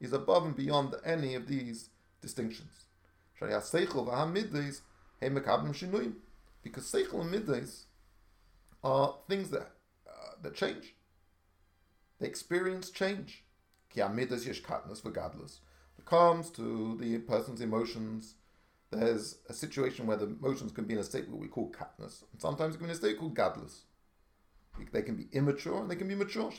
is 0.00 0.12
above 0.12 0.44
and 0.46 0.54
beyond 0.56 0.94
any 1.04 1.34
of 1.34 1.48
these 1.48 1.90
distinctions. 2.20 2.86
Because 3.40 3.64
seichel 3.72 4.12
and 4.12 4.34
middays 7.34 7.84
are 8.84 9.16
things 9.28 9.50
that 9.50 9.72
uh, 10.06 10.32
that 10.42 10.54
change. 10.54 10.94
They 12.20 12.26
experience 12.28 12.90
change. 12.90 13.44
It 13.94 14.04
comes 16.04 16.50
to 16.50 16.96
the 17.00 17.18
person's 17.18 17.60
emotions 17.60 18.34
there's 18.90 19.38
a 19.48 19.52
situation 19.52 20.06
where 20.06 20.16
the 20.16 20.26
emotions 20.26 20.72
can 20.72 20.84
be 20.84 20.94
in 20.94 21.00
a 21.00 21.04
state 21.04 21.28
what 21.28 21.40
we 21.40 21.48
call 21.48 21.70
katnus, 21.70 22.22
and 22.32 22.40
sometimes 22.40 22.74
it 22.74 22.78
can 22.78 22.86
be 22.86 22.90
in 22.92 22.96
a 22.96 22.98
state 22.98 23.18
called 23.18 23.36
gadlus. 23.36 23.80
They 24.92 25.02
can 25.02 25.16
be 25.16 25.26
immature 25.32 25.80
and 25.80 25.90
they 25.90 25.96
can 25.96 26.08
be 26.08 26.14
mature. 26.14 26.52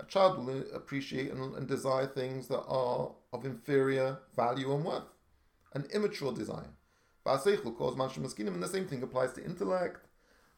A 0.00 0.04
child 0.06 0.44
will 0.44 0.64
appreciate 0.74 1.30
and, 1.30 1.54
and 1.54 1.68
desire 1.68 2.06
things 2.06 2.48
that 2.48 2.64
are 2.66 3.12
of 3.32 3.44
inferior 3.44 4.18
value 4.34 4.74
and 4.74 4.84
worth. 4.84 5.04
An 5.74 5.84
immature 5.92 6.32
desire. 6.32 6.70
And 7.26 7.42
the 7.42 8.68
same 8.70 8.86
thing 8.86 9.02
applies 9.02 9.32
to 9.34 9.44
intellect, 9.44 10.06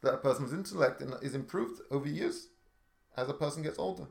that 0.03 0.15
a 0.15 0.19
person's 0.19 0.53
intellect 0.53 1.03
is 1.23 1.35
improved 1.35 1.81
over 1.91 2.09
years 2.09 2.49
as 3.17 3.29
a 3.29 3.35
person 3.35 3.63
gets 3.63 3.79
older. 3.79 4.07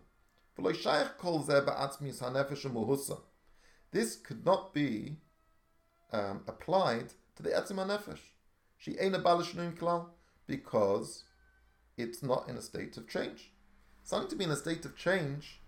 This 3.92 4.16
could 4.16 4.46
not 4.46 4.74
be 4.74 5.18
um, 6.16 6.42
applied 6.48 7.10
to 7.36 7.44
the 7.44 7.50
Etzim 7.50 7.78
Nefesh. 7.86 8.20
She 8.78 8.98
ain't 9.00 9.16
a 9.16 9.20
Balashnuim 9.20 9.78
Klal 9.78 10.08
because 10.48 11.24
it's 11.98 12.24
not 12.24 12.48
in 12.48 12.56
a 12.56 12.62
state 12.62 12.96
of 12.98 13.08
change. 13.08 13.52
Something 14.04 14.30
to 14.30 14.36
be 14.36 14.46
in 14.46 14.52
a 14.52 14.56
state 14.56 14.86
of 14.86 14.96
change 14.96 15.62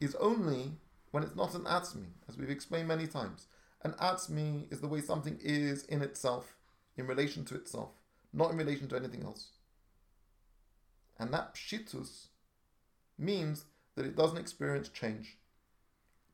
is 0.00 0.14
only 0.16 0.72
when 1.10 1.22
it's 1.22 1.36
not 1.36 1.54
an 1.54 1.64
Atzmi, 1.64 2.06
as 2.28 2.36
we've 2.36 2.50
explained 2.50 2.88
many 2.88 3.06
times. 3.06 3.46
An 3.82 3.92
Atzmi 3.92 4.72
is 4.72 4.80
the 4.80 4.88
way 4.88 5.00
something 5.00 5.38
is 5.42 5.84
in 5.84 6.02
itself, 6.02 6.56
in 6.96 7.06
relation 7.06 7.44
to 7.46 7.54
itself, 7.54 7.90
not 8.32 8.50
in 8.50 8.56
relation 8.56 8.88
to 8.88 8.96
anything 8.96 9.22
else. 9.22 9.48
And 11.18 11.32
that 11.34 11.54
Pshitus 11.54 12.28
means 13.18 13.64
that 13.96 14.06
it 14.06 14.16
doesn't 14.16 14.38
experience 14.38 14.88
change. 14.88 15.36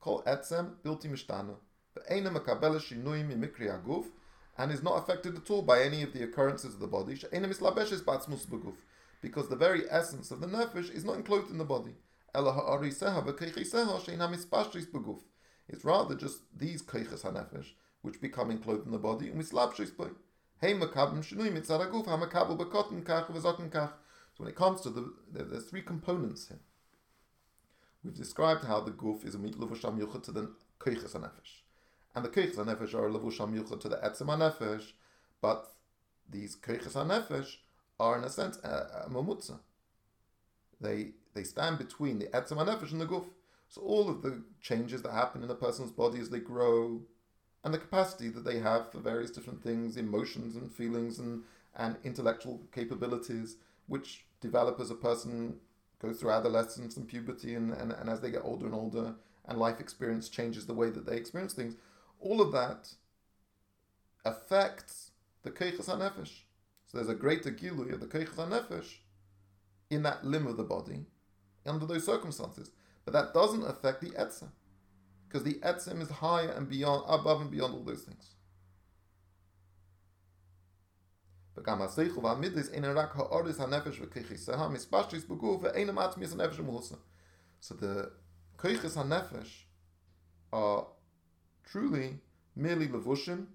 Call 0.01 0.23
Etzem 0.23 0.75
Bilti 0.85 1.07
Mishtana 1.07 1.57
and 4.57 4.73
is 4.73 4.83
not 4.83 4.99
affected 4.99 5.37
at 5.37 5.51
all 5.51 5.63
by 5.63 5.83
any 5.83 6.03
of 6.03 6.13
the 6.13 6.23
occurrences 6.23 6.75
of 6.75 6.81
the 6.81 6.87
body. 6.87 7.19
Because 9.21 9.49
the 9.49 9.57
very 9.57 9.83
essence 9.91 10.31
of 10.31 10.41
the 10.41 10.47
nefesh 10.47 10.95
is 10.95 11.05
not 11.05 11.17
enclosed 11.17 11.51
in 11.51 11.59
the 11.59 11.65
body. 11.65 11.97
It's 12.35 13.45
rather 15.85 16.15
just 16.15 16.43
these 16.57 16.83
keiches 16.83 17.23
hanefesh 17.23 17.73
which 18.03 18.21
become 18.21 18.51
enclosed 18.51 18.85
in 18.85 18.93
the 18.93 18.99
body 18.99 19.29
and. 19.29 19.45
So 19.47 19.71
when 24.39 24.49
it 24.49 24.57
comes 24.57 24.81
to 24.81 24.91
the, 24.91 25.13
there's 25.33 25.67
three 25.67 25.83
components 25.83 26.49
here. 26.49 26.59
We've 28.03 28.15
described 28.15 28.65
how 28.65 28.81
the 28.81 28.91
guf 28.91 29.25
is 29.25 29.35
a 29.35 29.39
yuchad 29.39 30.23
to 30.25 30.33
the 30.33 30.51
keiches 30.81 31.13
hanefesh 31.13 31.64
and 32.15 32.25
the 32.25 32.29
Keichs 32.29 32.57
nefesh 32.57 32.95
are 32.95 33.09
levush 33.09 33.39
yuchad 33.39 33.81
to 33.81 33.89
the 33.89 33.97
Etzem 33.97 34.29
nefesh, 34.29 34.93
but 35.41 35.73
these 36.31 36.57
Keiches 36.57 36.93
HaNefesh 36.93 37.57
are 38.01 38.19
in 38.19 38.25
a 38.25 38.31
sense 38.31 38.59
a, 38.65 39.05
a 39.07 39.11
mamutza. 39.11 39.59
They 40.81 41.13
they 41.35 41.45
stand 41.45 41.79
between 41.79 42.19
the 42.19 42.27
Etzem 42.27 42.59
HaNefesh 42.59 42.93
and 42.93 43.01
the 43.01 43.07
Guf. 43.07 43.27
So 43.69 43.81
all 43.83 44.09
of 44.09 44.23
the 44.23 44.43
changes 44.61 45.03
that 45.03 45.13
happen 45.13 45.43
in 45.43 45.51
a 45.51 45.55
person's 45.55 45.91
body 45.91 46.21
as 46.21 46.31
they 46.31 46.39
grow, 46.39 47.03
and 47.65 47.75
the 47.75 47.79
capacity 47.79 48.29
that 48.29 48.45
they 48.45 48.59
have 48.59 48.93
for 48.93 49.01
various 49.01 49.31
different 49.31 49.63
things, 49.63 49.97
emotions 49.97 50.55
and 50.55 50.73
feelings 50.73 51.19
and, 51.19 51.43
and 51.75 51.97
intellectual 52.05 52.61
capabilities, 52.73 53.57
which 53.87 54.27
develop 54.41 54.79
as 54.81 54.91
a 54.91 54.95
person 54.95 55.57
goes 56.01 56.21
through 56.21 56.31
adolescence 56.31 56.97
and 56.97 57.09
puberty 57.09 57.55
and, 57.55 57.73
and, 57.73 57.93
and 57.93 58.11
as 58.11 58.21
they 58.21 58.31
get 58.31 58.45
older 58.45 58.67
and 58.67 58.75
older, 58.75 59.15
and 59.47 59.59
life 59.59 59.81
experience 59.81 60.29
changes 60.29 60.67
the 60.67 60.75
way 60.75 60.91
that 60.91 61.07
they 61.07 61.17
experience 61.17 61.55
things. 61.55 61.75
All 62.25 62.41
of 62.41 62.53
that 62.53 62.89
affects 64.25 65.11
the 65.43 65.51
Keichas 65.51 65.91
HaNefesh. 65.91 66.41
So 66.87 66.97
there's 66.97 67.11
a 67.11 67.15
greater 67.15 67.51
gilui 67.51 67.93
of 67.93 68.01
the 68.01 68.07
Keichas 68.07 68.37
HaNefesh 68.37 68.95
in 69.91 70.03
that 70.05 70.25
limb 70.25 70.47
of 70.47 70.57
the 70.57 70.65
body 70.65 71.05
under 71.67 71.85
those 71.85 72.07
circumstances. 72.07 72.71
But 73.05 73.13
that 73.13 73.35
doesn't 73.35 73.65
affect 73.65 74.01
the 74.01 74.09
Etzem. 74.13 74.49
Because 75.29 75.45
the 75.45 75.61
Etzem 75.61 76.01
is 76.01 76.09
higher 76.09 76.49
and 76.49 76.67
beyond, 76.67 77.05
above 77.09 77.43
and 77.43 77.51
beyond 77.51 77.75
all 77.75 77.85
those 77.85 78.05
things. 78.05 78.31
So 81.55 81.61
the 87.75 88.13
Keiches 88.57 88.97
HaNefesh 88.97 89.51
are 90.55 90.87
truly 91.75 92.21
merely 92.55 92.87
levushim 92.87 93.47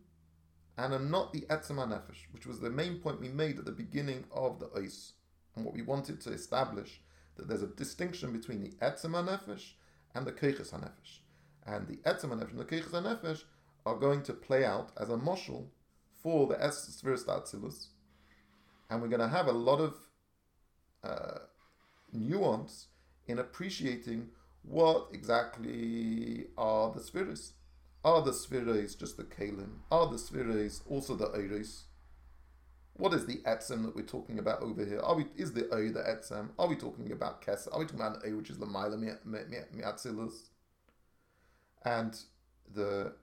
and 0.77 0.93
are 0.93 0.99
not 0.99 1.31
the 1.31 1.45
etzem 1.49 1.77
nefesh, 1.77 2.25
which 2.33 2.45
was 2.45 2.59
the 2.59 2.69
main 2.69 2.99
point 2.99 3.21
we 3.21 3.29
made 3.29 3.57
at 3.57 3.63
the 3.63 3.71
beginning 3.71 4.25
of 4.29 4.59
the 4.59 4.65
ois, 4.77 5.13
and 5.55 5.63
what 5.63 5.73
we 5.73 5.81
wanted 5.81 6.19
to 6.19 6.29
establish 6.29 6.99
that 7.37 7.47
there's 7.47 7.61
a 7.61 7.67
distinction 7.67 8.33
between 8.33 8.61
the 8.61 8.71
etzem 8.81 9.13
nefesh 9.13 9.71
and 10.15 10.27
the 10.27 10.33
keiches 10.33 10.73
nefesh, 10.73 11.19
and 11.65 11.87
the 11.87 11.95
etzem 12.09 12.31
nefesh 12.31 12.51
and 12.51 12.59
the 12.59 12.65
keiches 12.65 12.91
nefesh 12.91 13.43
are 13.85 13.95
going 13.95 14.21
to 14.21 14.33
play 14.33 14.65
out 14.65 14.91
as 14.97 15.09
a 15.09 15.15
moshul 15.15 15.67
for 16.21 16.45
the 16.47 16.55
Esferis 16.55 17.25
Atzilus, 17.25 17.87
and 18.89 19.01
we're 19.01 19.07
going 19.07 19.21
to 19.21 19.29
have 19.29 19.47
a 19.47 19.53
lot 19.53 19.79
of 19.79 19.95
uh, 21.05 21.39
nuance 22.11 22.87
in 23.27 23.39
appreciating 23.39 24.27
what 24.63 25.07
exactly 25.13 26.47
are 26.57 26.91
the 26.91 26.99
spheres 26.99 27.53
are 28.03 28.21
the 28.21 28.33
spheres 28.33 28.95
just 28.95 29.17
the 29.17 29.23
kalim? 29.23 29.79
Are 29.91 30.07
the 30.07 30.17
spheres 30.17 30.81
also 30.89 31.15
the 31.15 31.27
iris? 31.27 31.83
What 32.93 33.13
is 33.13 33.25
the 33.25 33.37
etzem 33.45 33.83
that 33.85 33.95
we're 33.95 34.03
talking 34.03 34.39
about 34.39 34.61
over 34.61 34.83
here? 34.85 34.99
Are 34.99 35.15
we 35.15 35.27
is 35.35 35.53
the 35.53 35.69
o 35.69 35.89
the 35.89 36.01
etzem? 36.01 36.49
Are 36.57 36.67
we 36.67 36.75
talking 36.75 37.11
about 37.11 37.41
kes? 37.41 37.67
Are 37.71 37.79
we 37.79 37.85
talking 37.85 37.99
about 37.99 38.25
a 38.25 38.31
which 38.31 38.49
is 38.49 38.57
the 38.57 38.65
mila 38.65 38.97
miatzilus? 38.97 40.49
And 41.83 42.17
the 42.73 43.13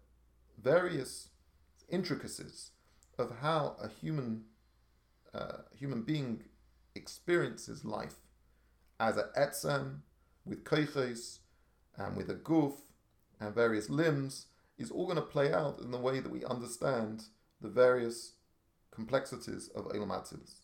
various 0.63 1.29
intricacies 1.89 2.71
of 3.19 3.39
how 3.41 3.77
a 3.83 3.89
human 3.89 4.45
uh, 5.35 5.59
human 5.79 6.03
being 6.03 6.43
experiences 6.95 7.85
life 7.85 8.17
as 8.99 9.17
an 9.17 9.25
etzem 9.39 9.99
with 10.45 10.65
koiches 10.65 11.39
and 11.97 12.17
with 12.17 12.31
a 12.31 12.35
guf 12.35 12.75
and 13.39 13.55
various 13.55 13.91
limbs 13.91 14.47
is 14.79 14.91
all 14.91 15.05
going 15.05 15.17
to 15.17 15.23
play 15.23 15.53
out 15.53 15.81
in 15.81 15.91
the 15.91 15.99
way 15.99 16.21
that 16.21 16.31
we 16.31 16.45
understand 16.45 17.25
the 17.61 17.69
various 17.69 18.33
complexities 18.91 19.69
of 19.75 19.87
Eilam 19.87 20.09
Atzilus. 20.09 20.57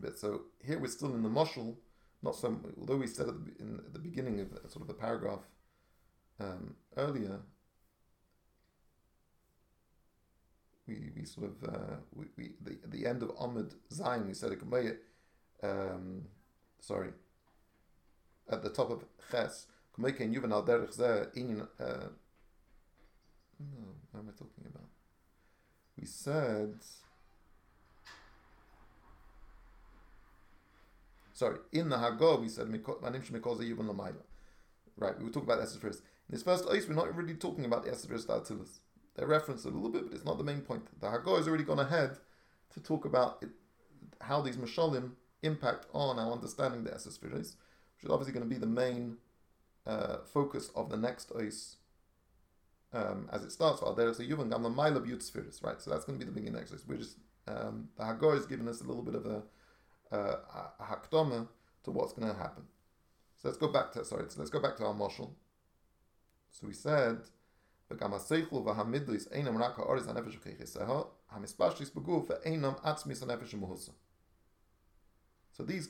But 0.00 0.18
so 0.18 0.42
here 0.64 0.78
we're 0.78 0.88
still 0.88 1.14
in 1.14 1.22
the 1.22 1.28
moshul, 1.28 1.76
not 2.22 2.34
so. 2.34 2.60
Although 2.78 2.96
we 2.96 3.06
said 3.06 3.28
at 3.28 3.34
the, 3.44 3.52
in 3.60 3.80
the 3.92 3.98
beginning 3.98 4.40
of 4.40 4.48
sort 4.70 4.82
of 4.82 4.88
the 4.88 4.94
paragraph 4.94 5.40
um, 6.40 6.74
earlier, 6.96 7.38
we, 10.86 11.10
we 11.16 11.24
sort 11.24 11.50
of 11.50 11.74
uh, 11.74 11.96
we, 12.14 12.26
we 12.36 12.54
the 12.60 12.78
the 12.88 13.06
end 13.06 13.22
of 13.22 13.30
Ahmed 13.38 13.74
Zayin 13.92 14.26
we 14.26 14.34
said 14.34 14.52
it 14.52 15.00
um, 15.62 16.22
sorry 16.80 17.10
at 18.50 18.62
the 18.62 18.68
top 18.68 18.90
of 18.90 19.04
Ches 19.30 19.66
Kumayke 19.96 20.32
Yuvan 20.32 20.52
Al 20.52 20.64
Derech 20.64 20.96
Zeh 20.96 21.66
uh, 21.80 22.08
no, 23.60 23.86
what 24.10 24.20
am 24.20 24.28
I 24.28 24.32
talking 24.32 24.64
about? 24.66 24.88
We 25.98 26.06
said. 26.06 26.74
Sorry, 31.32 31.58
in 31.72 31.88
the 31.88 31.96
Haggadah 31.96 32.40
we 32.40 32.48
said. 32.48 32.68
Right, 34.96 35.18
we 35.18 35.24
were 35.24 35.30
talking 35.30 35.48
about 35.48 35.62
Esther 35.62 35.80
first. 35.80 36.02
In 36.28 36.34
this 36.34 36.42
first 36.42 36.64
ice, 36.70 36.86
we're 36.88 36.94
not 36.94 37.14
really 37.14 37.34
talking 37.34 37.64
about 37.64 37.84
the 37.84 37.90
Esther 37.90 38.08
first 38.08 38.28
Artilis. 38.28 38.78
They're 39.16 39.26
referenced 39.26 39.64
a 39.64 39.68
little 39.68 39.90
bit, 39.90 40.06
but 40.06 40.14
it's 40.14 40.24
not 40.24 40.38
the 40.38 40.44
main 40.44 40.60
point. 40.60 40.86
The 41.00 41.08
Haggadah 41.08 41.38
has 41.38 41.48
already 41.48 41.64
gone 41.64 41.80
ahead 41.80 42.18
to 42.72 42.80
talk 42.80 43.04
about 43.04 43.38
it, 43.42 43.50
how 44.20 44.40
these 44.40 44.56
Mashalim 44.56 45.12
impact 45.42 45.86
on 45.92 46.18
our 46.18 46.32
understanding 46.32 46.84
the 46.84 46.94
Esther 46.94 47.10
which 47.28 48.04
is 48.04 48.10
obviously 48.10 48.32
going 48.32 48.48
to 48.48 48.54
be 48.54 48.58
the 48.58 48.66
main 48.66 49.18
uh, 49.86 50.18
focus 50.32 50.70
of 50.74 50.88
the 50.88 50.96
next 50.96 51.30
ice 51.38 51.76
um, 52.94 53.28
as 53.32 53.42
it 53.42 53.52
starts, 53.52 53.82
right? 55.62 55.80
So 55.80 55.90
that's 55.90 56.04
going 56.04 56.18
to 56.18 56.24
be 56.24 56.30
the 56.30 56.34
beginning 56.34 56.54
of 56.54 56.60
the. 56.60 56.84
We're 56.86 56.98
just, 56.98 57.16
um, 57.48 57.88
the 57.96 58.04
Hagor 58.04 58.38
is 58.38 58.46
giving 58.46 58.68
us 58.68 58.80
a 58.80 58.84
little 58.84 59.02
bit 59.02 59.16
of 59.16 59.26
a, 59.26 59.42
uh, 60.12 60.36
a 60.78 60.84
hakdama 60.84 61.48
to 61.84 61.90
what's 61.90 62.12
going 62.12 62.28
to 62.28 62.34
happen. 62.38 62.64
So 63.36 63.48
let's 63.48 63.58
go 63.58 63.68
back 63.68 63.92
to, 63.92 64.04
sorry, 64.04 64.26
so 64.28 64.38
let's 64.38 64.50
go 64.50 64.60
back 64.60 64.76
to 64.76 64.86
our 64.86 64.94
marshal. 64.94 65.34
So 66.50 66.66
we 66.66 66.72
said, 66.72 67.18
so 67.90 67.96
these 75.62 75.88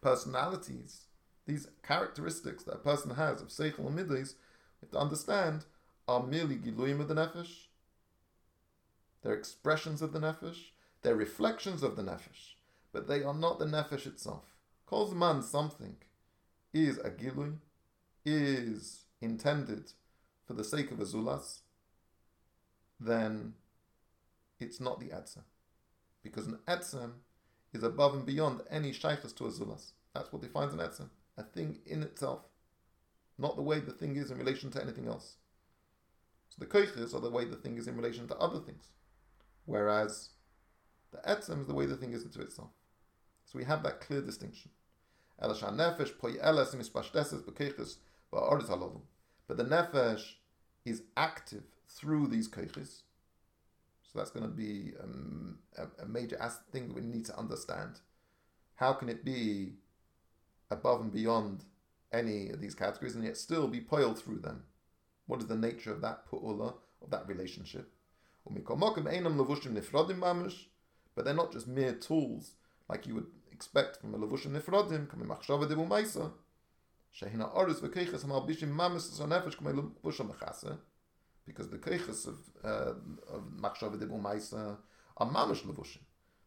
personalities, 0.00 1.06
these 1.46 1.68
characteristics 1.82 2.64
that 2.64 2.72
a 2.72 2.78
person 2.78 3.14
has 3.14 3.42
of 3.42 3.48
seichel 3.48 3.86
and 3.86 3.98
midlis, 3.98 4.34
have 4.80 4.90
to 4.90 4.98
understand, 4.98 5.64
are 6.08 6.22
merely 6.22 6.56
giluyim 6.56 7.00
of 7.00 7.08
the 7.08 7.14
nefesh. 7.14 7.66
They're 9.22 9.34
expressions 9.34 10.02
of 10.02 10.12
the 10.12 10.18
nefesh. 10.18 10.70
They're 11.02 11.14
reflections 11.14 11.82
of 11.82 11.96
the 11.96 12.02
nefesh. 12.02 12.54
But 12.92 13.06
they 13.06 13.22
are 13.22 13.34
not 13.34 13.58
the 13.58 13.66
nefesh 13.66 14.06
itself. 14.06 14.44
Calls 14.86 15.14
man 15.14 15.42
something 15.42 15.96
is 16.72 16.98
a 16.98 17.10
gilui, 17.10 17.58
is 18.24 19.04
intended 19.20 19.92
for 20.46 20.54
the 20.54 20.64
sake 20.64 20.90
of 20.90 21.00
a 21.00 21.04
zulas, 21.04 21.60
then 22.98 23.54
it's 24.58 24.80
not 24.80 25.00
the 25.00 25.06
etzem. 25.06 25.44
Because 26.22 26.46
an 26.46 26.58
etzem 26.66 27.12
is 27.72 27.82
above 27.82 28.14
and 28.14 28.26
beyond 28.26 28.62
any 28.68 28.92
shaykhs 28.92 29.32
to 29.34 29.46
a 29.46 29.50
zulas. 29.50 29.92
That's 30.14 30.32
what 30.32 30.42
defines 30.42 30.72
an 30.72 30.80
etzem. 30.80 31.08
A 31.36 31.42
thing 31.42 31.78
in 31.86 32.02
itself 32.02 32.49
not 33.40 33.56
the 33.56 33.62
way 33.62 33.80
the 33.80 33.92
thing 33.92 34.16
is 34.16 34.30
in 34.30 34.38
relation 34.38 34.70
to 34.72 34.82
anything 34.82 35.08
else. 35.08 35.36
So 36.50 36.56
the 36.58 36.66
koiches 36.66 37.14
are 37.14 37.20
the 37.20 37.30
way 37.30 37.44
the 37.44 37.56
thing 37.56 37.78
is 37.78 37.88
in 37.88 37.96
relation 37.96 38.28
to 38.28 38.36
other 38.36 38.60
things, 38.60 38.88
whereas 39.64 40.30
the 41.12 41.18
etzem 41.18 41.62
is 41.62 41.66
the 41.66 41.74
way 41.74 41.86
the 41.86 41.96
thing 41.96 42.12
is 42.12 42.24
into 42.24 42.40
itself. 42.40 42.70
So 43.46 43.58
we 43.58 43.64
have 43.64 43.82
that 43.82 44.00
clear 44.00 44.20
distinction. 44.20 44.70
But 45.40 45.48
the 49.56 49.64
nefesh 49.64 50.34
is 50.84 51.02
active 51.16 51.64
through 51.88 52.28
these 52.28 52.48
koiches. 52.48 53.02
So 54.02 54.18
that's 54.18 54.30
going 54.30 54.44
to 54.44 54.54
be 54.54 54.92
um, 55.02 55.58
a, 55.78 56.02
a, 56.02 56.06
major 56.06 56.36
thing 56.72 56.88
that 56.88 56.94
we 56.94 57.00
need 57.00 57.24
to 57.26 57.38
understand. 57.38 58.00
How 58.74 58.92
can 58.92 59.08
it 59.08 59.24
be 59.24 59.74
above 60.70 61.00
and 61.00 61.12
beyond 61.12 61.64
any 62.12 62.50
of 62.50 62.60
these 62.60 62.74
categories 62.74 63.14
and 63.14 63.24
yet 63.24 63.36
still 63.36 63.68
be 63.68 63.80
poiled 63.80 64.18
through 64.18 64.38
them. 64.40 64.64
What 65.26 65.40
is 65.40 65.46
the 65.46 65.56
nature 65.56 65.92
of 65.92 66.00
that 66.00 66.28
pu'ula, 66.28 66.74
of 67.02 67.10
that 67.10 67.28
relationship? 67.28 67.92
But 71.14 71.24
they're 71.24 71.34
not 71.34 71.52
just 71.52 71.68
mere 71.68 71.92
tools 71.92 72.52
like 72.88 73.06
you 73.06 73.14
would 73.14 73.26
expect 73.52 74.00
from 74.00 74.14
a 74.14 74.18
levushim 74.18 74.52
nifradim, 74.52 75.08
coming 75.08 75.28
machshava 75.28 75.68
debu 75.68 75.86
maisa. 75.86 76.32
Shehina 77.14 77.54
v'keiches 77.54 78.24
mamis 78.24 79.20
levushim 79.20 80.28
mechase. 80.28 80.78
Because 81.46 81.68
the 81.68 81.78
keiches 81.78 82.26
of, 82.26 82.38
uh, 82.64 82.94
of 83.32 83.42
machshava 83.60 84.78
are 85.16 85.30
mamish 85.30 85.62
levushim. 85.62 85.98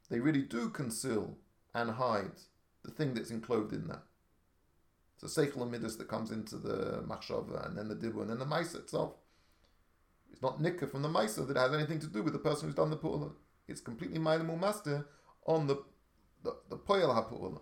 They 0.09 0.19
really 0.19 0.41
do 0.41 0.69
conceal 0.69 1.37
and 1.73 1.91
hide 1.91 2.41
the 2.83 2.91
thing 2.91 3.13
that's 3.13 3.31
enclosed 3.31 3.73
in 3.73 3.87
that. 3.87 4.03
A 5.23 5.27
seichel 5.27 5.69
midas 5.69 5.97
that 5.97 6.07
comes 6.07 6.31
into 6.31 6.57
the 6.57 7.03
machshava 7.07 7.65
and 7.65 7.77
then 7.77 7.87
the 7.87 7.95
dibu 7.95 8.21
and 8.21 8.29
then 8.29 8.39
the 8.39 8.45
maisa 8.45 8.75
itself. 8.75 9.13
It's 10.31 10.41
not 10.41 10.61
nikka 10.61 10.87
from 10.87 11.01
the 11.01 11.09
maisa 11.09 11.47
that 11.47 11.57
has 11.57 11.73
anything 11.73 11.99
to 11.99 12.07
do 12.07 12.23
with 12.23 12.33
the 12.33 12.39
person 12.39 12.67
who's 12.67 12.75
done 12.75 12.89
the 12.89 12.97
pu'ula. 12.97 13.31
It's 13.67 13.81
completely 13.81 14.19
Mailim 14.19 14.59
Master 14.59 15.07
on 15.45 15.67
the 15.67 15.83
the, 16.43 16.55
the 16.69 16.77
Poyal 16.77 17.15
HaPu'ula. 17.15 17.59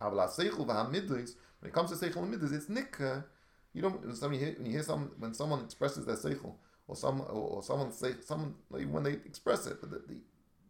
Aval 0.00 0.28
HaSeichel 0.28 0.66
v'HaMidris, 0.66 1.34
when 1.60 1.68
it 1.68 1.72
comes 1.72 1.90
to 1.90 1.96
Seichel 1.96 2.22
and 2.22 2.34
Midris, 2.34 2.52
it's 2.52 2.68
Nikka. 2.68 3.24
You 3.72 3.82
don't, 3.82 4.20
when 4.22 4.32
you 4.32 4.38
hear, 4.38 4.54
when 4.56 4.66
you 4.66 4.72
hear 4.72 4.82
some, 4.82 5.12
when 5.18 5.34
someone 5.34 5.60
expresses 5.60 6.04
their 6.04 6.16
Seichel, 6.16 6.54
or 6.88 6.96
some, 6.96 7.20
or, 7.20 7.26
or 7.26 7.62
someone 7.62 7.92
say, 7.92 8.12
someone, 8.24 8.54
like 8.70 8.88
when 8.90 9.04
they 9.04 9.12
express 9.12 9.66
it, 9.66 9.80
but 9.80 9.90
the, 9.90 10.02
the, 10.08 10.20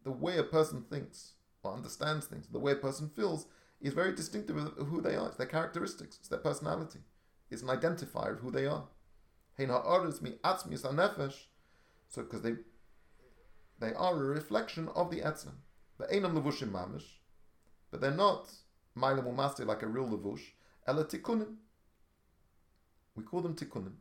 the 0.03 0.11
way 0.11 0.37
a 0.37 0.43
person 0.43 0.85
thinks 0.89 1.33
or 1.63 1.73
understands 1.73 2.25
things, 2.25 2.47
the 2.47 2.59
way 2.59 2.73
a 2.73 2.75
person 2.75 3.09
feels, 3.15 3.47
is 3.81 3.93
very 3.93 4.13
distinctive 4.15 4.57
of 4.57 4.87
who 4.87 5.01
they 5.01 5.15
are. 5.15 5.27
It's 5.27 5.37
their 5.37 5.47
characteristics, 5.47 6.17
it's 6.19 6.29
their 6.29 6.39
personality. 6.39 6.99
It's 7.49 7.61
an 7.61 7.69
identifier 7.69 8.33
of 8.33 8.39
who 8.39 8.51
they 8.51 8.65
are. 8.65 8.87
So, 12.09 12.23
because 12.23 12.41
they 12.41 12.55
they 13.79 13.93
are 13.93 14.15
a 14.15 14.25
reflection 14.25 14.89
of 14.95 15.11
the 15.11 15.21
etzem. 15.21 15.53
The 15.97 16.05
einam 16.05 16.33
levushim 16.33 16.71
mamish, 16.71 17.19
but 17.91 18.01
they're 18.01 18.11
not 18.11 18.49
mailam 18.97 19.25
umasti 19.25 19.65
like 19.65 19.83
a 19.83 19.87
real 19.87 20.07
levush. 20.07 20.41
Ela 20.87 21.05
tikunim. 21.05 21.55
We 23.15 23.23
call 23.23 23.41
them 23.41 23.55
tikunim. 23.55 23.93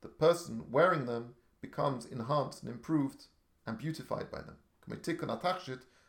The 0.00 0.08
person 0.08 0.64
wearing 0.70 1.06
them 1.06 1.34
becomes 1.60 2.06
enhanced 2.06 2.62
and 2.62 2.72
improved 2.72 3.26
and 3.66 3.78
beautified 3.78 4.30
by 4.30 4.42
them. 4.42 4.56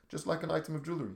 Just 0.09 0.27
like 0.27 0.43
an 0.43 0.51
item 0.51 0.75
of 0.75 0.83
jewelry. 0.83 1.13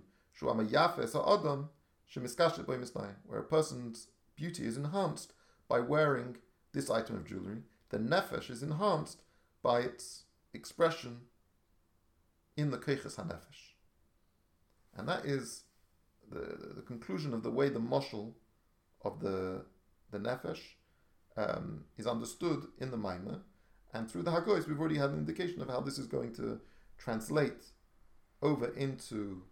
Where 3.25 3.39
a 3.39 3.43
person's 3.43 4.07
beauty 4.35 4.65
is 4.65 4.77
enhanced 4.77 5.33
by 5.67 5.79
wearing 5.79 6.37
this 6.73 6.89
item 6.89 7.15
of 7.15 7.25
jewelry, 7.25 7.63
the 7.89 7.99
nefesh 7.99 8.49
is 8.49 8.63
enhanced 8.63 9.21
by 9.61 9.81
its 9.81 10.23
expression 10.53 11.21
in 12.55 12.71
the 12.71 12.77
keiches 12.77 13.15
hanefesh. 13.15 13.73
And 14.95 15.07
that 15.07 15.25
is 15.25 15.63
the, 16.31 16.73
the 16.75 16.81
conclusion 16.81 17.33
of 17.33 17.43
the 17.43 17.51
way 17.51 17.69
the 17.69 17.79
moshel 17.79 18.33
of 19.03 19.19
the, 19.19 19.65
the 20.11 20.19
nefesh 20.19 20.59
um, 21.35 21.85
is 21.97 22.07
understood 22.07 22.67
in 22.79 22.91
the 22.91 22.97
Maimah. 22.97 23.41
And 23.93 24.09
through 24.09 24.23
the 24.23 24.31
Hagois, 24.31 24.67
we've 24.67 24.79
already 24.79 24.97
had 24.97 25.11
an 25.11 25.19
indication 25.19 25.61
of 25.61 25.69
how 25.69 25.81
this 25.81 25.97
is 25.97 26.07
going 26.07 26.33
to 26.35 26.59
translate 26.97 27.65
over 28.43 28.67
into 28.75 29.43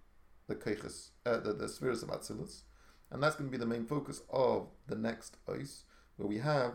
the 0.47 0.55
keiches, 0.55 1.09
uh, 1.25 1.37
the, 1.37 1.53
the 1.53 1.67
spheres 1.67 2.03
of 2.03 2.09
Atzilus. 2.09 2.61
And 3.09 3.21
that's 3.21 3.35
going 3.35 3.49
to 3.49 3.51
be 3.51 3.59
the 3.59 3.65
main 3.65 3.85
focus 3.85 4.21
of 4.29 4.67
the 4.87 4.95
next 4.95 5.37
ois, 5.47 5.83
where 6.17 6.27
we 6.27 6.37
have 6.37 6.73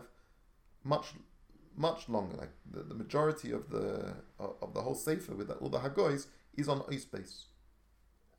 much 0.83 1.13
much 1.75 2.09
longer. 2.09 2.37
Like 2.37 2.51
the, 2.69 2.83
the 2.83 2.95
majority 2.95 3.51
of 3.51 3.69
the 3.69 4.13
of 4.39 4.73
the 4.73 4.81
whole 4.81 4.95
sefer 4.95 5.33
with 5.33 5.49
all 5.49 5.69
the 5.69 5.79
hagois 5.79 6.27
is 6.55 6.67
on 6.67 6.81
ois 6.81 7.09
base, 7.09 7.45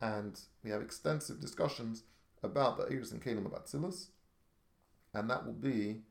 and 0.00 0.38
we 0.62 0.70
have 0.70 0.82
extensive 0.82 1.40
discussions 1.40 2.04
about 2.42 2.76
the 2.76 2.94
Iris 2.94 3.10
and 3.10 3.22
Kalim 3.22 3.46
of 3.46 3.52
Atzilus, 3.52 4.08
and 5.12 5.28
that 5.28 5.44
will 5.44 5.52
be 5.52 6.02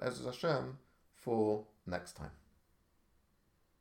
Ezra 0.00 0.26
Hashem 0.26 0.78
for 1.16 1.64
next 1.86 2.12
time. 2.12 2.30